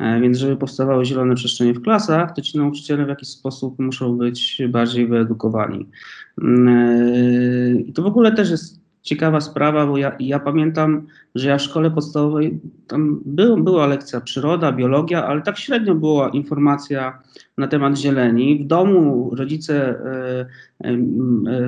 E, 0.00 0.20
więc 0.20 0.38
żeby 0.38 0.56
powstawały 0.56 1.04
zielone 1.04 1.34
przestrzenie 1.34 1.74
w 1.74 1.82
klasach, 1.82 2.34
to 2.34 2.42
ci 2.42 2.58
nauczyciele 2.58 3.04
w 3.04 3.08
jakiś 3.08 3.28
sposób 3.28 3.78
muszą 3.78 4.16
być 4.16 4.62
bardziej 4.68 5.06
wyedukowani. 5.06 5.88
Mm, 6.42 6.68
e, 6.68 7.80
I 7.80 7.92
to 7.92 8.02
w 8.02 8.06
ogóle 8.06 8.32
też 8.32 8.50
jest 8.50 8.82
ciekawa 9.02 9.40
sprawa, 9.40 9.86
bo 9.86 9.98
ja, 9.98 10.16
ja 10.20 10.38
pamiętam, 10.38 11.06
że 11.34 11.48
ja 11.48 11.58
w 11.58 11.62
szkole 11.62 11.90
podstawowej, 11.90 12.60
tam 12.86 13.20
był, 13.24 13.64
była 13.64 13.86
lekcja 13.86 14.20
przyroda, 14.20 14.72
biologia, 14.72 15.26
ale 15.26 15.42
tak 15.42 15.58
średnio 15.58 15.94
była 15.94 16.28
informacja 16.28 17.18
na 17.58 17.68
temat 17.68 17.98
zieleni. 17.98 18.64
W 18.64 18.66
domu 18.66 19.30
rodzice, 19.34 19.98
e, 20.84 20.96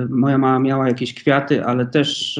moja 0.09 0.37
mama 0.37 0.59
miała 0.59 0.87
jakieś 0.87 1.13
kwiaty, 1.13 1.65
ale 1.65 1.85
też 1.85 2.39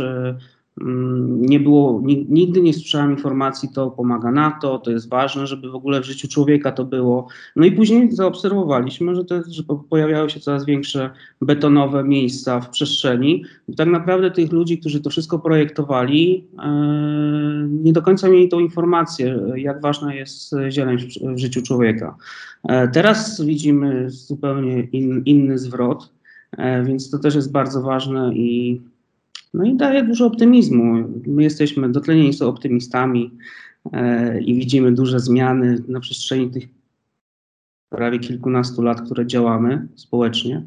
nie 1.27 1.59
było, 1.59 2.01
nigdy 2.29 2.61
nie 2.61 2.73
słyszałem 2.73 3.11
informacji, 3.11 3.69
to 3.69 3.91
pomaga 3.91 4.31
na 4.31 4.51
to, 4.51 4.79
to 4.79 4.91
jest 4.91 5.09
ważne, 5.09 5.47
żeby 5.47 5.69
w 5.69 5.75
ogóle 5.75 6.01
w 6.01 6.05
życiu 6.05 6.27
człowieka 6.27 6.71
to 6.71 6.85
było. 6.85 7.27
No 7.55 7.65
i 7.65 7.71
później 7.71 8.11
zaobserwowaliśmy, 8.11 9.15
że, 9.15 9.25
to, 9.25 9.35
że 9.47 9.63
pojawiały 9.89 10.29
się 10.29 10.39
coraz 10.39 10.65
większe 10.65 11.09
betonowe 11.41 12.03
miejsca 12.03 12.59
w 12.59 12.69
przestrzeni. 12.69 13.43
I 13.67 13.75
tak 13.75 13.87
naprawdę 13.87 14.31
tych 14.31 14.51
ludzi, 14.51 14.77
którzy 14.77 15.01
to 15.01 15.09
wszystko 15.09 15.39
projektowali, 15.39 16.47
e, 16.59 17.67
nie 17.69 17.93
do 17.93 18.01
końca 18.01 18.29
mieli 18.29 18.49
tą 18.49 18.59
informację, 18.59 19.39
jak 19.55 19.81
ważna 19.81 20.13
jest 20.13 20.55
zieleń 20.69 20.97
w, 21.21 21.37
życiu 21.37 21.61
człowieka. 21.61 22.15
E, 22.63 22.87
teraz 22.87 23.41
widzimy 23.41 24.09
zupełnie 24.09 24.83
in, 24.83 25.21
inny 25.25 25.57
zwrot, 25.57 26.13
e, 26.57 26.83
więc 26.83 27.09
to 27.09 27.19
też 27.19 27.35
jest 27.35 27.51
bardzo 27.51 27.81
ważne 27.81 28.33
i 28.33 28.81
no 29.55 29.65
i 29.65 29.75
daje 29.75 30.03
dużo 30.03 30.25
optymizmu. 30.25 30.93
My 31.27 31.43
jesteśmy 31.43 31.91
dotlenieni 31.91 32.33
są 32.33 32.47
optymistami 32.47 33.37
e, 33.93 34.41
i 34.41 34.55
widzimy 34.55 34.91
duże 34.91 35.19
zmiany 35.19 35.83
na 35.87 35.99
przestrzeni 35.99 36.51
tych 36.51 36.63
prawie 37.89 38.19
kilkunastu 38.19 38.81
lat, 38.81 39.01
które 39.01 39.27
działamy 39.27 39.87
społecznie. 39.95 40.65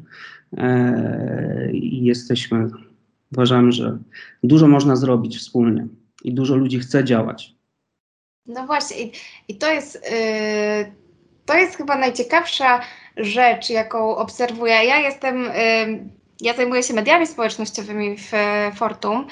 E, 0.57 1.71
I 1.73 2.03
jesteśmy, 2.03 2.67
uważamy, 3.31 3.71
że 3.71 3.97
dużo 4.43 4.67
można 4.67 4.95
zrobić 4.95 5.37
wspólnie. 5.37 5.87
i 6.23 6.33
dużo 6.33 6.55
ludzi 6.55 6.79
chce 6.79 7.03
działać. 7.03 7.55
No 8.45 8.65
właśnie, 8.65 9.01
i, 9.01 9.11
i 9.47 9.55
to 9.55 9.71
jest. 9.71 9.95
Yy, 10.11 10.91
to 11.45 11.57
jest 11.57 11.75
chyba 11.75 11.97
najciekawsza 11.97 12.81
rzecz, 13.17 13.69
jaką 13.69 14.15
obserwuję. 14.15 14.73
Ja 14.73 14.99
jestem. 14.99 15.43
Yy, 15.43 16.18
ja 16.41 16.53
zajmuję 16.53 16.83
się 16.83 16.93
mediami 16.93 17.27
społecznościowymi 17.27 18.17
w 18.17 18.31
Fortum 18.75 19.27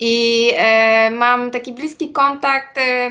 i 0.00 0.50
e, 0.56 1.10
mam 1.10 1.50
taki 1.50 1.72
bliski 1.72 2.12
kontakt 2.12 2.78
e, 2.78 3.10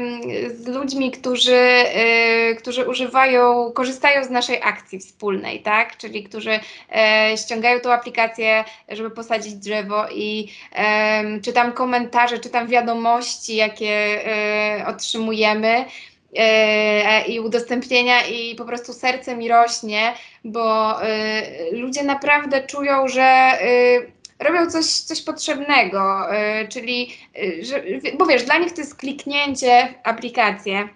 z 0.50 0.68
ludźmi, 0.68 1.12
którzy, 1.12 1.56
e, 1.56 2.56
którzy 2.56 2.88
używają, 2.88 3.72
korzystają 3.72 4.24
z 4.24 4.30
naszej 4.30 4.62
akcji 4.64 5.00
wspólnej, 5.00 5.62
tak? 5.62 5.98
Czyli 5.98 6.24
którzy 6.24 6.60
e, 6.96 7.38
ściągają 7.38 7.80
tą 7.80 7.94
aplikację, 7.94 8.64
żeby 8.90 9.12
posadzić 9.12 9.54
drzewo 9.54 10.06
i 10.12 10.48
czytam 11.44 11.72
komentarze, 11.72 12.40
czytam 12.40 12.68
wiadomości, 12.68 13.56
jakie 13.56 14.26
e, 14.28 14.88
otrzymujemy 14.88 15.68
e, 15.68 15.86
i 17.28 17.40
udostępnienia 17.40 18.26
i 18.26 18.56
po 18.56 18.66
prostu 18.66 18.94
serce 18.94 19.36
mi 19.36 19.48
rośnie, 19.48 20.14
bo 20.44 20.96
ludzie 21.72 22.04
naprawdę 22.04 22.68
czują, 22.68 23.08
że 23.08 23.52
robią 24.40 24.72
coś, 24.72 24.86
coś 24.86 25.22
potrzebnego, 25.22 26.28
czyli, 26.70 27.18
że, 27.62 27.84
bo 28.18 28.26
wiesz, 28.26 28.44
dla 28.44 28.58
nich 28.58 28.74
to 28.74 28.82
jest 28.82 28.96
kliknięcie 28.96 29.94
w 30.04 30.08
aplikację, 30.08 30.90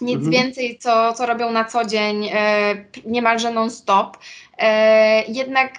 nic 0.00 0.16
mhm. 0.16 0.30
więcej, 0.32 0.78
co, 0.78 1.12
co 1.12 1.26
robią 1.26 1.50
na 1.50 1.64
co 1.64 1.84
dzień, 1.84 2.24
y, 2.24 2.30
niemalże 3.04 3.50
non-stop. 3.50 4.16
Jednak 5.28 5.78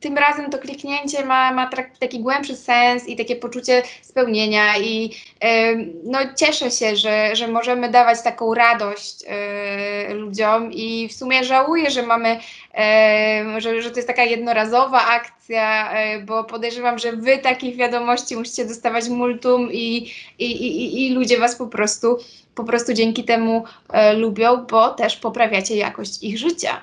tym 0.00 0.18
razem 0.18 0.50
to 0.50 0.58
kliknięcie 0.58 1.24
ma, 1.24 1.52
ma 1.52 1.70
taki 2.00 2.20
głębszy 2.20 2.56
sens 2.56 3.08
i 3.08 3.16
takie 3.16 3.36
poczucie 3.36 3.82
spełnienia 4.02 4.78
i 4.78 5.10
no, 6.04 6.18
cieszę 6.36 6.70
się, 6.70 6.96
że, 6.96 7.36
że 7.36 7.48
możemy 7.48 7.90
dawać 7.90 8.22
taką 8.22 8.54
radość 8.54 9.24
ludziom 10.14 10.72
i 10.72 11.08
w 11.08 11.12
sumie 11.12 11.44
żałuję, 11.44 11.90
że 11.90 12.02
mamy, 12.02 12.38
że, 13.58 13.82
że 13.82 13.90
to 13.90 13.96
jest 13.96 14.08
taka 14.08 14.24
jednorazowa 14.24 15.06
akcja, 15.06 15.38
E, 15.54 16.20
bo 16.20 16.44
podejrzewam, 16.44 16.98
że 16.98 17.12
wy 17.12 17.38
takich 17.38 17.76
wiadomości 17.76 18.36
musicie 18.36 18.64
dostawać 18.64 19.08
multum 19.08 19.72
i, 19.72 20.12
i, 20.38 20.44
i, 20.44 21.06
i 21.06 21.14
ludzie 21.14 21.38
was 21.38 21.56
po 21.56 21.66
prostu, 21.66 22.18
po 22.58 22.64
prostu 22.64 22.94
dzięki 22.94 23.24
temu 23.24 23.64
e, 23.88 24.18
lubią, 24.18 24.66
bo 24.70 24.88
też 24.88 25.16
poprawiacie 25.16 25.76
jakość 25.76 26.22
ich 26.22 26.38
życia. 26.38 26.80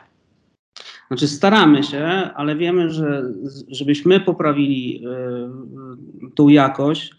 Znaczy 1.07 1.27
staramy 1.27 1.83
się, 1.83 2.05
ale 2.35 2.55
wiemy, 2.55 2.89
że 2.89 3.23
żebyśmy 3.67 4.19
poprawili 4.19 5.05
y, 5.05 6.31
tą 6.35 6.47
jakość, 6.47 7.11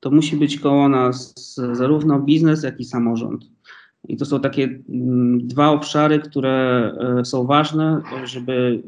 to 0.00 0.10
musi 0.10 0.36
być 0.36 0.60
koło 0.60 0.88
nas 0.88 1.34
zarówno 1.72 2.20
biznes, 2.20 2.62
jak 2.62 2.80
i 2.80 2.84
samorząd. 2.84 3.44
I 4.08 4.16
to 4.16 4.24
są 4.24 4.40
takie 4.40 4.64
y, 4.64 4.80
dwa 5.38 5.68
obszary, 5.68 6.18
które 6.18 6.92
y, 7.20 7.24
są 7.24 7.46
ważne, 7.46 8.02
żeby 8.24 8.82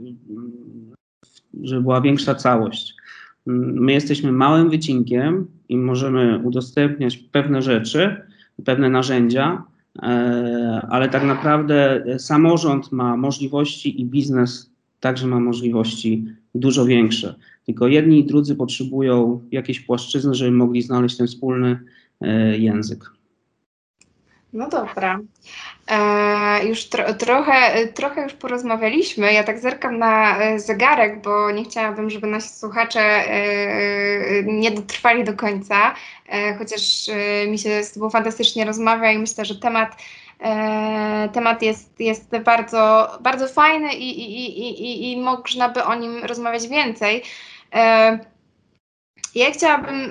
żeby 1.62 1.82
była 1.82 2.00
większa 2.00 2.34
całość. 2.34 2.94
My 3.46 3.92
jesteśmy 3.92 4.32
małym 4.32 4.70
wycinkiem 4.70 5.46
i 5.68 5.76
możemy 5.76 6.38
udostępniać 6.38 7.16
pewne 7.16 7.62
rzeczy, 7.62 8.29
pewne 8.64 8.90
narzędzia, 8.90 9.64
e, 10.02 10.86
ale 10.90 11.08
tak 11.08 11.24
naprawdę 11.24 12.04
samorząd 12.18 12.92
ma 12.92 13.16
możliwości 13.16 14.00
i 14.00 14.04
biznes 14.04 14.70
także 15.00 15.26
ma 15.26 15.40
możliwości 15.40 16.24
dużo 16.54 16.84
większe. 16.86 17.34
Tylko 17.66 17.88
jedni 17.88 18.18
i 18.18 18.24
drudzy 18.24 18.56
potrzebują 18.56 19.40
jakiejś 19.50 19.80
płaszczyzny, 19.80 20.34
żeby 20.34 20.50
mogli 20.50 20.82
znaleźć 20.82 21.16
ten 21.16 21.26
wspólny 21.26 21.78
e, 22.20 22.58
język. 22.58 23.19
No 24.52 24.68
dobra. 24.68 25.20
E, 25.88 26.66
już 26.66 26.88
tro, 26.88 27.14
trochę, 27.14 27.86
trochę 27.86 28.22
już 28.22 28.32
porozmawialiśmy. 28.32 29.32
Ja 29.32 29.44
tak 29.44 29.58
zerkam 29.58 29.98
na 29.98 30.38
e, 30.38 30.58
zegarek, 30.58 31.22
bo 31.22 31.50
nie 31.50 31.64
chciałabym, 31.64 32.10
żeby 32.10 32.26
nasi 32.26 32.48
słuchacze 32.48 33.00
e, 33.00 33.24
e 33.28 34.42
nie 34.42 34.70
dotrwali 34.70 35.24
do 35.24 35.34
końca, 35.34 35.94
e, 36.28 36.54
chociaż 36.54 37.08
e, 37.08 37.46
mi 37.46 37.58
się 37.58 37.84
z 37.84 37.92
Tobą 37.92 38.10
fantastycznie 38.10 38.64
rozmawia 38.64 39.12
i 39.12 39.18
myślę, 39.18 39.44
że 39.44 39.54
temat, 39.54 39.96
temat 41.32 41.62
jest, 41.62 42.00
jest 42.00 42.38
bardzo, 42.38 43.08
bardzo 43.20 43.48
fajny 43.48 43.94
i, 43.94 44.20
i, 44.20 44.58
i, 44.60 44.82
i, 44.82 45.12
i 45.12 45.20
można 45.20 45.68
by 45.68 45.84
o 45.84 45.94
nim 45.94 46.24
rozmawiać 46.24 46.68
więcej. 46.68 47.22
Ja 49.34 49.50
chciałabym 49.52 50.10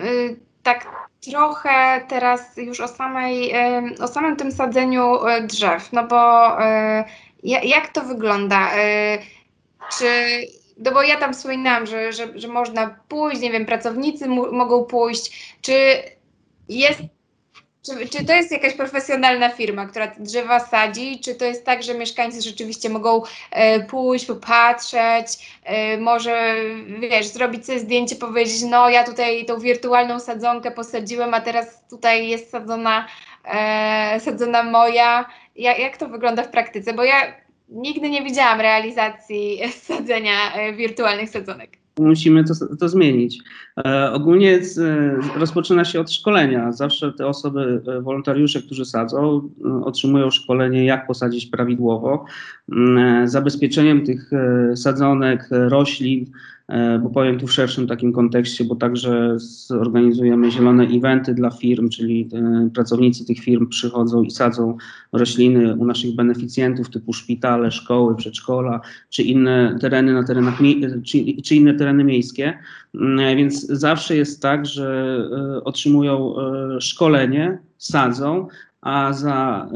tak 0.64 0.99
trochę 1.22 2.06
teraz 2.08 2.58
już 2.58 2.80
o, 2.80 2.88
samej, 2.88 3.54
o 4.02 4.08
samym 4.08 4.36
tym 4.36 4.52
sadzeniu 4.52 5.28
e, 5.28 5.42
drzew, 5.42 5.94
no 5.94 6.08
bo 6.08 6.62
e, 6.64 7.06
jak 7.44 7.88
to 7.94 8.02
wygląda? 8.02 8.78
E, 8.78 9.18
czy, 9.98 10.08
no 10.78 10.92
bo 10.92 11.04
ja 11.04 11.18
tam 11.18 11.34
wspominałam, 11.34 11.86
że, 11.86 12.14
że, 12.14 12.40
że 12.40 12.48
można 12.48 13.00
pójść, 13.08 13.42
nie 13.42 13.52
wiem, 13.52 13.66
pracownicy 13.66 14.28
mogą 14.28 14.86
pójść, 14.86 15.56
czy 15.62 15.74
jest 16.70 17.02
czy, 17.86 18.10
czy 18.10 18.26
to 18.26 18.34
jest 18.34 18.52
jakaś 18.52 18.74
profesjonalna 18.74 19.50
firma, 19.50 19.86
która 19.86 20.08
te 20.08 20.24
drzewa 20.24 20.60
sadzi? 20.60 21.20
Czy 21.20 21.36
to 21.36 21.46
jest 21.46 21.66
tak, 21.66 21.84
że 21.84 21.94
mieszkańcy 21.94 22.42
rzeczywiście 22.42 22.90
mogą 22.90 23.22
e, 23.52 23.80
pójść, 23.80 24.26
popatrzeć, 24.26 25.58
e, 25.64 25.98
może 25.98 26.56
wiesz, 27.00 27.28
zrobić 27.28 27.66
sobie 27.66 27.80
zdjęcie, 27.80 28.16
powiedzieć, 28.16 28.62
no 28.70 28.90
ja 28.90 29.04
tutaj 29.04 29.46
tą 29.46 29.60
wirtualną 29.60 30.20
sadzonkę 30.20 30.72
posadziłem, 30.72 31.34
a 31.34 31.42
teraz 31.42 31.88
tutaj 31.90 32.28
jest 32.28 32.50
sadzona, 32.50 33.08
e, 33.46 34.20
sadzona 34.20 34.64
moja. 34.64 35.26
Ja, 35.56 35.78
jak 35.78 35.98
to 35.98 36.10
wygląda 36.10 36.44
w 36.44 36.52
praktyce? 36.52 36.94
Bo 36.94 37.04
ja 37.04 37.34
nigdy 37.70 38.10
nie 38.10 38.24
widziałam 38.24 38.62
realizacji 38.62 39.62
sadzenia 39.88 40.54
e, 40.54 40.74
wirtualnych 40.74 41.30
sadzonek 41.30 41.79
musimy 42.00 42.44
to, 42.44 42.54
to 42.80 42.90
zmienić. 42.90 43.40
E, 43.86 44.12
ogólnie 44.12 44.64
z, 44.64 44.80
rozpoczyna 45.36 45.86
się 45.86 46.00
od 46.00 46.12
szkolenia. 46.12 46.72
Zawsze 46.72 47.14
te 47.14 47.28
osoby, 47.28 47.82
e, 47.88 48.02
wolontariusze, 48.02 48.62
którzy 48.62 48.86
sadzą, 48.86 49.50
e, 49.66 49.86
otrzymują 49.86 50.32
szkolenie, 50.32 50.86
jak 50.86 51.08
posadzić 51.08 51.46
prawidłowo. 51.46 52.26
E, 52.72 53.28
zabezpieczeniem 53.28 54.06
tych 54.06 54.34
e, 54.34 54.76
sadzonek, 54.76 55.48
roślin, 55.52 56.26
E, 56.26 56.59
bo 57.04 57.10
powiem 57.10 57.40
tu 57.40 57.48
w 57.48 57.54
szerszym 57.54 57.88
takim 57.88 58.14
kontekście, 58.14 58.66
bo 58.66 58.76
także 58.76 59.36
zorganizujemy 59.40 60.52
zielone 60.52 60.84
eventy 60.84 61.34
dla 61.34 61.50
firm, 61.52 61.90
czyli 61.90 62.30
e, 62.34 62.70
pracownicy 62.74 63.26
tych 63.26 63.40
firm 63.40 63.68
przychodzą 63.68 64.24
i 64.24 64.32
sadzą 64.32 64.78
rośliny 65.12 65.76
u 65.76 65.86
naszych 65.86 66.16
beneficjentów 66.16 66.90
typu 66.90 67.14
szpitale, 67.14 67.72
szkoły, 67.72 68.16
przedszkola, 68.16 68.82
czy 69.10 69.24
inne 69.24 69.78
tereny 69.82 70.14
na 70.14 70.24
terenach, 70.24 70.60
czy, 71.06 71.42
czy 71.44 71.56
inne 71.56 71.74
tereny 71.74 72.04
miejskie. 72.04 72.58
Mm, 72.96 73.38
więc 73.38 73.68
zawsze 73.68 74.16
jest 74.16 74.42
tak, 74.42 74.66
że 74.66 75.18
e, 75.32 75.64
otrzymują 75.64 76.36
szkolenie, 76.80 77.60
sadzą, 77.78 78.48
a 78.82 79.14
za, 79.14 79.70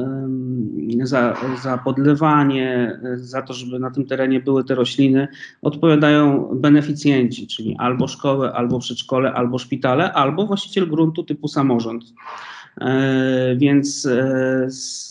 za, 1.04 1.36
za 1.64 1.78
podlewanie, 1.78 3.00
za 3.16 3.42
to, 3.42 3.54
żeby 3.54 3.80
na 3.80 3.92
tym 3.92 4.06
terenie 4.06 4.40
były 4.40 4.64
te 4.64 4.76
rośliny, 4.76 5.28
odpowiadają 5.62 6.50
beneficjenci, 6.56 7.48
czyli 7.48 7.76
albo 7.80 8.08
szkoły, 8.08 8.54
albo 8.54 8.80
przedszkole, 8.80 9.34
albo 9.34 9.60
szpitale, 9.60 10.14
albo 10.14 10.46
właściciel 10.46 10.88
gruntu 10.88 11.24
typu 11.24 11.48
samorząd. 11.48 12.04
E, 12.82 13.56
więc 13.58 14.06
e, 14.06 14.66
z, 14.68 15.08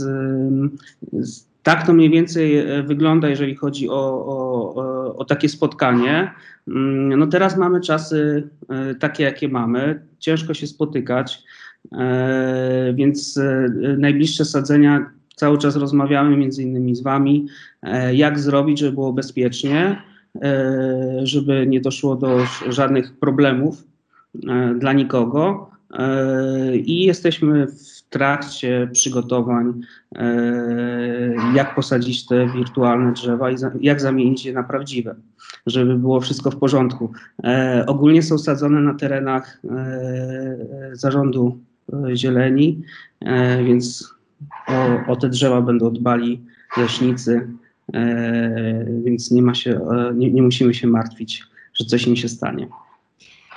z, 1.13 1.47
tak 1.63 1.87
to 1.87 1.93
mniej 1.93 2.11
więcej 2.11 2.59
e, 2.59 2.83
wygląda, 2.83 3.29
jeżeli 3.29 3.55
chodzi 3.55 3.89
o, 3.89 4.27
o, 4.27 5.17
o 5.17 5.25
takie 5.25 5.49
spotkanie. 5.49 6.33
Mm, 6.69 7.19
no 7.19 7.27
teraz 7.27 7.57
mamy 7.57 7.81
czasy 7.81 8.49
takie, 9.01 9.25
jakie 9.25 9.49
mamy. 9.49 10.07
Ciężko 10.19 10.55
się 10.55 10.67
spotykać. 10.67 11.43
E, 11.93 12.93
więc 12.95 13.37
e, 13.37 13.69
najbliższe 13.99 14.45
sadzenia 14.45 15.11
cały 15.37 15.59
czas 15.59 15.77
rozmawiamy 15.77 16.37
między 16.37 16.63
innymi 16.63 16.95
z 16.97 17.03
Wami, 17.03 17.47
e, 17.83 18.15
jak 18.15 18.39
zrobić, 18.39 18.79
żeby 18.79 18.93
było 18.93 19.13
bezpiecznie, 19.13 20.03
żeby 21.23 21.67
nie 21.67 21.81
doszło 21.81 22.17
do 22.17 22.39
żadnych 22.69 23.19
problemów 23.19 23.85
dla 24.79 24.93
nikogo. 24.93 25.71
I 26.85 27.03
jesteśmy 27.03 27.67
w 27.67 28.03
trakcie 28.11 28.89
przygotowań, 28.93 29.81
jak 31.55 31.75
posadzić 31.75 32.27
te 32.27 32.47
wirtualne 32.47 33.13
drzewa 33.13 33.51
i 33.51 33.57
jak 33.81 34.01
zamienić 34.01 34.45
je 34.45 34.53
na 34.53 34.63
prawdziwe, 34.63 35.15
żeby 35.67 35.99
było 35.99 36.21
wszystko 36.21 36.51
w 36.51 36.57
porządku. 36.57 37.13
Ogólnie 37.87 38.23
są 38.23 38.39
sadzone 38.39 38.81
na 38.81 38.95
terenach 38.95 39.61
zarządu 40.93 41.59
zieleni, 42.15 42.83
e, 43.21 43.65
więc 43.65 44.15
o, 44.69 45.13
o 45.13 45.17
te 45.17 45.29
drzewa 45.29 45.61
będą 45.61 45.93
dbali 45.93 46.41
leśnicy, 46.77 47.49
e, 47.95 48.87
więc 49.05 49.31
nie, 49.31 49.43
ma 49.43 49.55
się, 49.55 49.81
nie, 50.15 50.31
nie 50.31 50.43
musimy 50.43 50.75
się 50.75 50.87
martwić, 50.87 51.43
że 51.75 51.85
coś 51.85 52.07
im 52.07 52.17
się 52.17 52.29
stanie. 52.29 52.69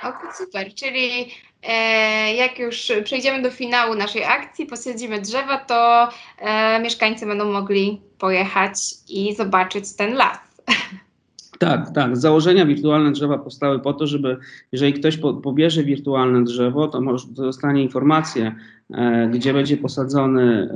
O, 0.02 0.12
super, 0.34 0.74
czyli 0.74 1.32
e, 1.62 2.34
jak 2.34 2.58
już 2.58 2.92
przejdziemy 3.04 3.42
do 3.42 3.50
finału 3.50 3.94
naszej 3.94 4.24
akcji, 4.24 4.66
posadzimy 4.66 5.20
drzewa, 5.20 5.58
to 5.58 6.08
e, 6.38 6.80
mieszkańcy 6.80 7.26
będą 7.26 7.52
mogli 7.52 8.00
pojechać 8.18 8.78
i 9.08 9.34
zobaczyć 9.34 9.96
ten 9.96 10.14
las. 10.14 10.38
Tak, 11.58 11.90
tak. 11.90 12.16
Z 12.16 12.20
założenia 12.20 12.66
wirtualne 12.66 13.12
drzewa 13.12 13.38
powstały 13.38 13.80
po 13.80 13.92
to, 13.92 14.06
żeby 14.06 14.36
jeżeli 14.72 14.92
ktoś 14.92 15.16
po, 15.16 15.34
pobierze 15.34 15.84
wirtualne 15.84 16.44
drzewo, 16.44 16.88
to, 16.88 17.02
dostanie 17.28 17.82
informację, 17.82 18.54
e, 18.90 19.28
gdzie 19.28 19.52
będzie 19.52 19.76
posadzony, 19.76 20.70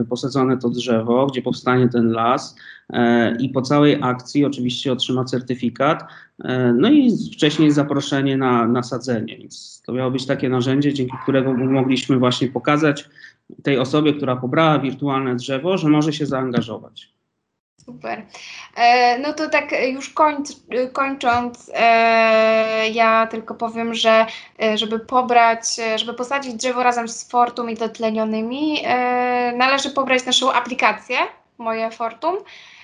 e, 0.00 0.04
posadzone 0.04 0.58
to 0.58 0.68
drzewo, 0.68 1.26
gdzie 1.26 1.42
powstanie 1.42 1.88
ten 1.88 2.12
las 2.12 2.56
e, 2.90 3.36
i 3.36 3.48
po 3.48 3.62
całej 3.62 3.98
akcji 4.02 4.44
oczywiście 4.44 4.92
otrzyma 4.92 5.24
certyfikat, 5.24 6.04
e, 6.44 6.72
no 6.72 6.90
i 6.90 7.10
wcześniej 7.34 7.70
zaproszenie 7.70 8.36
na, 8.36 8.68
na 8.68 8.82
sadzenie. 8.82 9.38
Więc 9.38 9.82
to 9.86 9.92
miało 9.92 10.10
być 10.10 10.26
takie 10.26 10.48
narzędzie, 10.48 10.92
dzięki 10.92 11.16
którego 11.22 11.54
mogliśmy 11.54 12.18
właśnie 12.18 12.48
pokazać 12.48 13.08
tej 13.62 13.78
osobie, 13.78 14.14
która 14.14 14.36
pobrała 14.36 14.78
wirtualne 14.78 15.36
drzewo, 15.36 15.78
że 15.78 15.88
może 15.88 16.12
się 16.12 16.26
zaangażować. 16.26 17.21
Super. 17.86 18.22
E, 18.76 19.18
no 19.18 19.32
to 19.32 19.48
tak 19.48 19.72
już 19.92 20.10
końc, 20.10 20.60
kończąc, 20.92 21.70
e, 21.74 22.88
ja 22.88 23.26
tylko 23.26 23.54
powiem, 23.54 23.94
że 23.94 24.26
e, 24.62 24.78
żeby 24.78 24.98
pobrać, 25.00 25.64
żeby 25.96 26.14
posadzić 26.14 26.54
drzewo 26.54 26.82
razem 26.82 27.08
z 27.08 27.30
Fortum 27.30 27.70
i 27.70 27.74
dotlenionymi, 27.74 28.82
należy 29.54 29.90
pobrać 29.90 30.26
naszą 30.26 30.52
aplikację, 30.52 31.16
moje 31.58 31.90
Fortum. 31.90 32.36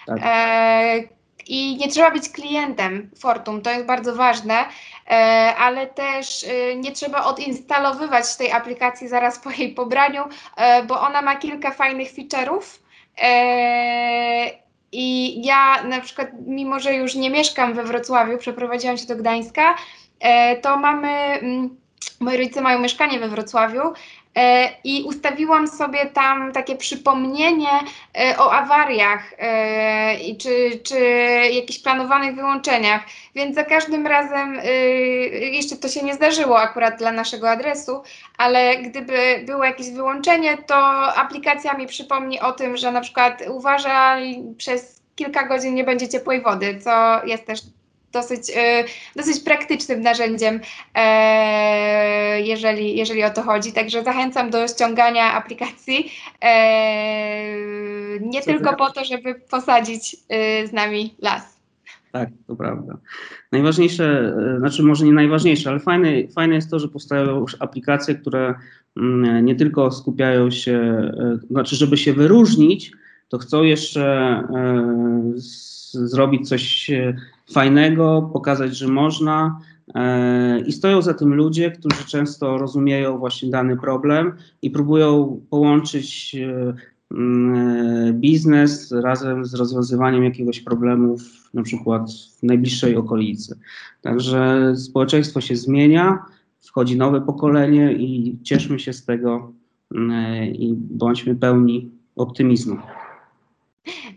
Tak. 0.06 0.18
I 1.46 1.76
nie 1.76 1.88
trzeba 1.88 2.10
być 2.10 2.28
klientem 2.28 3.10
Fortum, 3.20 3.62
to 3.62 3.70
jest 3.70 3.86
bardzo 3.86 4.14
ważne, 4.14 4.64
ale 5.58 5.86
też 5.86 6.46
nie 6.76 6.92
trzeba 6.92 7.24
odinstalowywać 7.24 8.36
tej 8.36 8.52
aplikacji 8.52 9.08
zaraz 9.08 9.38
po 9.38 9.50
jej 9.50 9.74
pobraniu, 9.74 10.24
bo 10.86 11.00
ona 11.00 11.22
ma 11.22 11.36
kilka 11.36 11.70
fajnych 11.70 12.08
feature'ów. 12.12 12.78
I 14.92 15.36
ja 15.46 15.82
na 15.82 16.00
przykład, 16.00 16.28
mimo 16.46 16.80
że 16.80 16.94
już 16.94 17.14
nie 17.14 17.30
mieszkam 17.30 17.74
we 17.74 17.84
Wrocławiu, 17.84 18.38
przeprowadziłam 18.38 18.98
się 18.98 19.06
do 19.06 19.16
Gdańska, 19.16 19.74
e, 20.20 20.56
to 20.56 20.76
mamy, 20.76 21.08
mm, 21.08 21.76
moi 22.20 22.36
rodzice 22.36 22.60
mają 22.60 22.78
mieszkanie 22.78 23.20
we 23.20 23.28
Wrocławiu 23.28 23.80
i 24.84 25.02
ustawiłam 25.02 25.68
sobie 25.68 26.06
tam 26.06 26.52
takie 26.52 26.76
przypomnienie 26.76 27.68
e, 28.18 28.38
o 28.38 28.52
awariach 28.52 29.34
e, 29.38 30.20
i 30.20 30.36
czy, 30.36 30.80
czy 30.82 30.98
jakichś 31.52 31.78
planowanych 31.78 32.34
wyłączeniach, 32.34 33.02
więc 33.34 33.54
za 33.54 33.64
każdym 33.64 34.06
razem, 34.06 34.58
e, 34.58 34.72
jeszcze 35.30 35.76
to 35.76 35.88
się 35.88 36.02
nie 36.02 36.14
zdarzyło 36.14 36.60
akurat 36.60 36.98
dla 36.98 37.12
naszego 37.12 37.50
adresu, 37.50 38.02
ale 38.38 38.76
gdyby 38.76 39.42
było 39.46 39.64
jakieś 39.64 39.90
wyłączenie, 39.90 40.58
to 40.58 40.76
aplikacja 41.14 41.74
mi 41.74 41.86
przypomni 41.86 42.40
o 42.40 42.52
tym, 42.52 42.76
że 42.76 42.92
na 42.92 43.00
przykład 43.00 43.42
uważaj, 43.48 44.42
przez 44.58 45.02
kilka 45.16 45.46
godzin 45.46 45.74
nie 45.74 45.84
będzie 45.84 46.08
ciepłej 46.08 46.42
wody, 46.42 46.78
co 46.84 47.24
jest 47.26 47.46
też 47.46 47.60
dosyć, 48.12 48.40
e, 48.56 48.84
dosyć 49.16 49.40
praktycznym 49.40 50.00
narzędziem, 50.00 50.60
e, 50.94 52.40
jeżeli, 52.40 52.96
jeżeli 52.96 53.24
o 53.24 53.30
to 53.30 53.42
chodzi. 53.42 53.72
Także 53.72 54.04
zachęcam 54.04 54.50
do 54.50 54.68
ściągania 54.68 55.32
aplikacji, 55.32 56.12
e, 56.42 57.60
nie 58.20 58.42
tylko 58.42 58.70
ty- 58.70 58.76
po 58.76 58.90
to, 58.90 59.04
żeby 59.04 59.34
posadzić 59.34 60.16
z 60.64 60.72
nami 60.72 61.14
las. 61.22 61.58
Tak, 62.12 62.28
to 62.46 62.56
prawda. 62.56 62.96
Najważniejsze, 63.52 64.34
znaczy 64.58 64.82
może 64.82 65.04
nie 65.04 65.12
najważniejsze, 65.12 65.70
ale 65.70 65.80
fajne, 65.80 66.28
fajne 66.34 66.54
jest 66.54 66.70
to, 66.70 66.78
że 66.78 66.88
powstają 66.88 67.40
już 67.40 67.56
aplikacje, 67.60 68.14
które 68.14 68.54
mm, 68.96 69.44
nie 69.44 69.54
tylko 69.54 69.90
skupiają 69.90 70.50
się, 70.50 71.02
znaczy 71.50 71.76
żeby 71.76 71.96
się 71.96 72.12
wyróżnić, 72.12 72.92
to 73.28 73.38
chcą 73.38 73.62
jeszcze 73.62 74.04
e, 74.04 75.32
zrobić 75.92 76.48
coś 76.48 76.90
e, 76.90 77.16
fajnego, 77.52 78.30
pokazać, 78.32 78.76
że 78.76 78.88
można. 78.88 79.60
e, 79.94 80.60
I 80.60 80.72
stoją 80.72 81.02
za 81.02 81.14
tym 81.14 81.34
ludzie, 81.34 81.70
którzy 81.70 82.04
często 82.06 82.58
rozumieją 82.58 83.18
właśnie 83.18 83.50
dany 83.50 83.76
problem 83.76 84.32
i 84.62 84.70
próbują 84.70 85.40
połączyć 85.50 86.36
mm, 87.10 88.20
biznes 88.20 88.92
razem 88.92 89.44
z 89.44 89.54
rozwiązywaniem 89.54 90.24
jakiegoś 90.24 90.60
problemu, 90.60 91.18
w, 91.18 91.54
na 91.54 91.62
przykład 91.62 92.10
w 92.38 92.42
najbliższej 92.42 92.96
okolicy. 92.96 93.58
Także 94.02 94.72
społeczeństwo 94.76 95.40
się 95.40 95.56
zmienia, 95.56 96.18
wchodzi 96.60 96.96
nowe 96.96 97.20
pokolenie 97.20 97.92
i 97.92 98.38
cieszmy 98.42 98.78
się 98.78 98.92
z 98.92 99.04
tego 99.04 99.52
mm, 99.94 100.44
i 100.44 100.74
bądźmy 100.76 101.36
pełni 101.36 101.90
optymizmu. 102.16 102.76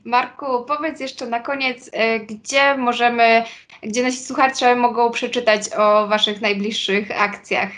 Marku, 0.06 0.46
powiedz 0.68 1.00
jeszcze 1.00 1.28
na 1.28 1.40
koniec, 1.40 1.90
e, 1.94 2.20
gdzie 2.20 2.78
możemy, 2.78 3.44
gdzie 3.84 4.04
nasi 4.04 4.18
słuchacze 4.18 4.76
mogą 4.76 5.12
przeczytać 5.12 5.62
o 5.78 6.08
Waszych 6.08 6.42
najbliższych 6.42 7.22
akcjach. 7.22 7.72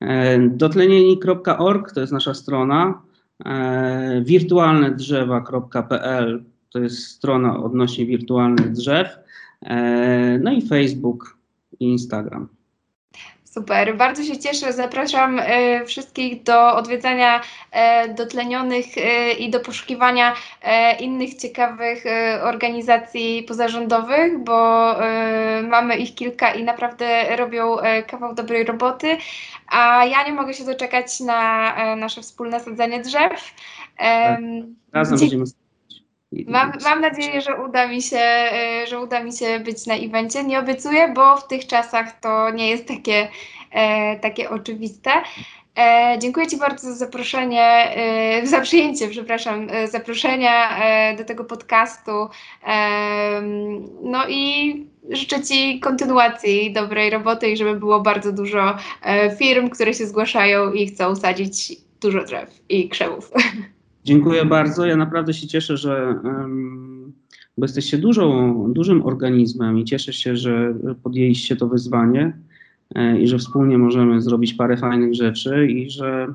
E, 0.00 0.38
Dotlenieni.org 0.38 1.92
to 1.92 2.00
jest 2.00 2.12
nasza 2.12 2.34
strona. 2.34 3.02
E, 3.46 4.22
Wirtualnedrzewa.pl 4.24 6.44
to 6.70 6.78
jest 6.78 7.06
strona 7.06 7.62
odnośnie 7.62 8.06
wirtualnych 8.06 8.72
drzew. 8.72 9.08
No 10.40 10.52
i 10.52 10.68
Facebook 10.68 11.36
i 11.80 11.84
Instagram. 11.84 12.48
Super, 13.50 13.96
bardzo 13.96 14.22
się 14.24 14.38
cieszę. 14.38 14.72
Zapraszam 14.72 15.38
e, 15.38 15.84
wszystkich 15.84 16.42
do 16.42 16.74
odwiedzania 16.76 17.40
e, 17.72 18.08
dotlenionych 18.08 18.86
e, 18.98 19.32
i 19.32 19.50
do 19.50 19.60
poszukiwania 19.60 20.34
innych 21.00 21.34
ciekawych 21.34 22.04
organizacji 22.42 23.42
pozarządowych, 23.42 24.38
bo 24.38 24.94
mamy 25.62 25.96
ich 25.96 26.14
kilka 26.14 26.54
i 26.54 26.64
naprawdę 26.64 27.36
robią 27.36 27.76
kawał 28.06 28.34
dobrej 28.34 28.64
roboty. 28.64 29.16
A 29.68 30.04
ja 30.04 30.26
nie 30.26 30.32
mogę 30.32 30.54
się 30.54 30.64
doczekać 30.64 31.20
na 31.20 31.74
nasze 31.96 32.22
wspólne 32.22 32.60
sadzenie 32.60 33.00
drzew. 33.00 33.54
Em, 33.98 34.76
Razem 34.92 35.18
dzie- 35.18 35.24
będziemy. 35.24 35.44
Mam, 36.32 36.72
mam 36.84 37.00
nadzieję, 37.00 37.40
że 37.40 37.56
uda, 37.64 37.88
mi 37.88 38.02
się, 38.02 38.18
e, 38.18 38.86
że 38.86 39.00
uda 39.00 39.24
mi 39.24 39.32
się 39.32 39.60
być 39.60 39.86
na 39.86 39.94
evencie. 39.94 40.44
Nie 40.44 40.58
obiecuję, 40.58 41.12
bo 41.14 41.36
w 41.36 41.46
tych 41.46 41.66
czasach 41.66 42.20
to 42.20 42.50
nie 42.50 42.70
jest 42.70 42.86
takie, 42.88 43.28
e, 43.70 44.18
takie 44.18 44.50
oczywiste. 44.50 45.10
E, 45.78 46.18
dziękuję 46.18 46.46
Ci 46.46 46.56
bardzo 46.56 46.88
za 46.88 46.94
zaproszenie, 46.94 47.62
e, 47.62 48.46
za 48.46 48.60
przyjęcie, 48.60 49.08
przepraszam, 49.08 49.68
e, 49.70 49.88
zaproszenia 49.88 50.78
e, 50.78 51.16
do 51.16 51.24
tego 51.24 51.44
podcastu. 51.44 52.28
Em, 52.64 53.88
no 54.02 54.28
i 54.28 54.74
życzę 55.10 55.42
Ci 55.42 55.80
kontynuacji 55.80 56.72
dobrej 56.72 57.10
roboty 57.10 57.50
i 57.50 57.56
żeby 57.56 57.74
było 57.74 58.00
bardzo 58.00 58.32
dużo 58.32 58.76
e, 59.02 59.36
firm, 59.36 59.70
które 59.70 59.94
się 59.94 60.06
zgłaszają 60.06 60.72
i 60.72 60.86
chcą 60.86 61.16
sadzić 61.16 61.72
dużo 62.00 62.24
drzew 62.24 62.60
i 62.68 62.88
krzewów. 62.88 63.30
Dziękuję 64.04 64.44
bardzo. 64.44 64.86
Ja 64.86 64.96
naprawdę 64.96 65.34
się 65.34 65.46
cieszę, 65.46 65.76
że 65.76 66.14
bo 67.58 67.64
jesteście 67.64 67.98
dużą, 67.98 68.72
dużym 68.72 69.06
organizmem 69.06 69.78
i 69.78 69.84
cieszę 69.84 70.12
się, 70.12 70.36
że 70.36 70.74
podjęliście 71.02 71.56
to 71.56 71.68
wyzwanie 71.68 72.32
e, 72.94 73.20
i 73.20 73.28
że 73.28 73.38
wspólnie 73.38 73.78
możemy 73.78 74.22
zrobić 74.22 74.54
parę 74.54 74.76
fajnych 74.76 75.14
rzeczy 75.14 75.66
i 75.66 75.90
że 75.90 76.34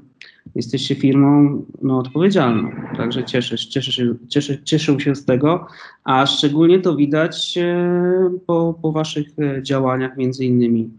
jesteście 0.55 0.95
firmą 0.95 1.63
no, 1.81 1.99
odpowiedzialną. 1.99 2.71
Także 2.97 3.23
cieszę, 3.23 3.57
cieszę, 3.57 3.91
się, 3.91 4.15
cieszę, 4.27 4.63
cieszę 4.63 4.99
się 4.99 5.15
z 5.15 5.25
tego, 5.25 5.67
a 6.03 6.25
szczególnie 6.25 6.79
to 6.79 6.95
widać 6.95 7.57
e, 7.57 8.29
po, 8.45 8.79
po 8.81 8.91
waszych 8.91 9.27
e, 9.39 9.63
działaniach, 9.63 10.17
między 10.17 10.45
innymi 10.45 10.89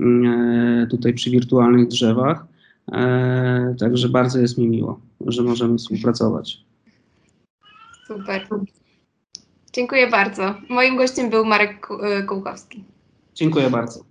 e, 0.00 0.86
tutaj 0.90 1.14
przy 1.14 1.30
wirtualnych 1.30 1.88
drzewach. 1.88 2.46
Także 3.78 4.08
bardzo 4.08 4.40
jest 4.40 4.58
mi 4.58 4.68
miło, 4.68 5.00
że 5.26 5.42
możemy 5.42 5.78
współpracować. 5.78 6.58
Super. 8.06 8.48
Dziękuję 9.72 10.06
bardzo. 10.06 10.54
Moim 10.68 10.96
gościem 10.96 11.30
był 11.30 11.44
Marek 11.44 11.88
y, 12.20 12.24
Kułkowski. 12.24 12.84
Dziękuję 13.34 13.70
bardzo. 13.70 14.04